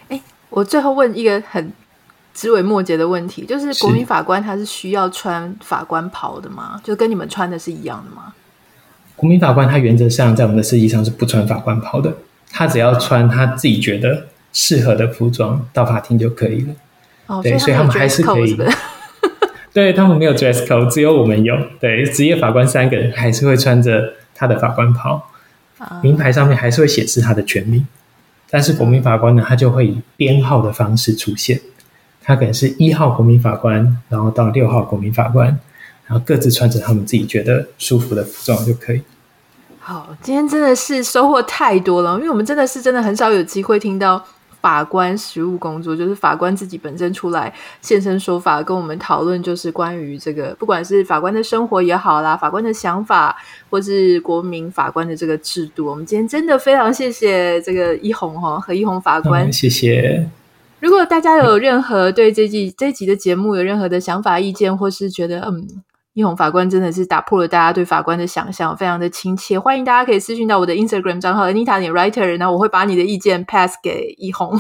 [0.10, 1.72] 哎，我最后问一个很
[2.34, 6.82] 枝微末节的问题，就是国民法官他是需要穿法官袍的吗？
[6.84, 8.34] 就跟你们穿的是一样的吗？
[9.16, 12.12] 国民法官他原则上在我们的设计上是不穿法官袍的，
[12.52, 16.74] 他只要穿他自己觉得适合的服装到法庭就可以了。
[17.28, 18.58] 哦，对，所以他们还是可以。
[19.72, 21.56] 对，他们没有 dress code，只有我们有。
[21.80, 25.30] 对，职业法官三个人还是会穿着他的法官袍，
[26.04, 27.88] 名牌上面还是会显示他的全名。
[28.52, 31.60] 但是国民法官呢，他就会以编号的方式出现，
[32.24, 35.48] 他可能是一号国民法官，然后到六号国民法官，
[36.08, 39.02] 然后各自穿着他们自己觉得舒服的服装就可以。
[39.80, 44.24] 好，今天真的是收获太多了，因为我们真的是真的很少有机会听到。
[44.64, 53.36] 法官实务工作，就是法官自己本身出来现身说法，跟我们讨论，就是关于这个，不管是法官的生活也好啦，法官的想法，
[53.70, 55.86] 或是国民法官的这个制度。
[55.86, 60.30] 我们今天真的非常谢谢这个一红哈和一红法官，嗯，谢谢。
[60.84, 65.66] 如果大家有任何对这季这集的节目有任何的想法、意见，或是觉得嗯。
[66.16, 69.58] 一红法官真的是打破了大家对法官的想象，非常的亲切。
[69.60, 74.56] 欢迎大家可以私讯到我的 Instagram 账号 Anita 点 Writer，然后我会把你的意见 pass 给一红，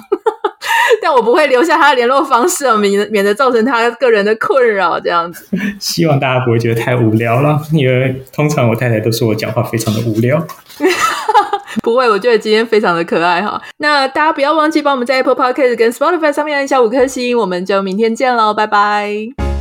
[0.99, 4.99] 但我不会留下他的联络方式，免免得造成他个人的困扰。
[4.99, 5.45] 这样子，
[5.79, 10.43] 希望大家不会觉得太无聊了，因为通常我太太都说我讲话非常的无聊。
[11.81, 13.61] 不会，我觉得今天非常的可爱哈。
[13.77, 19.52] 那大家不要忘记帮我们在 Apple Podcast 跟 Spotify 上面按下五颗星，我们就明天见喽，拜拜。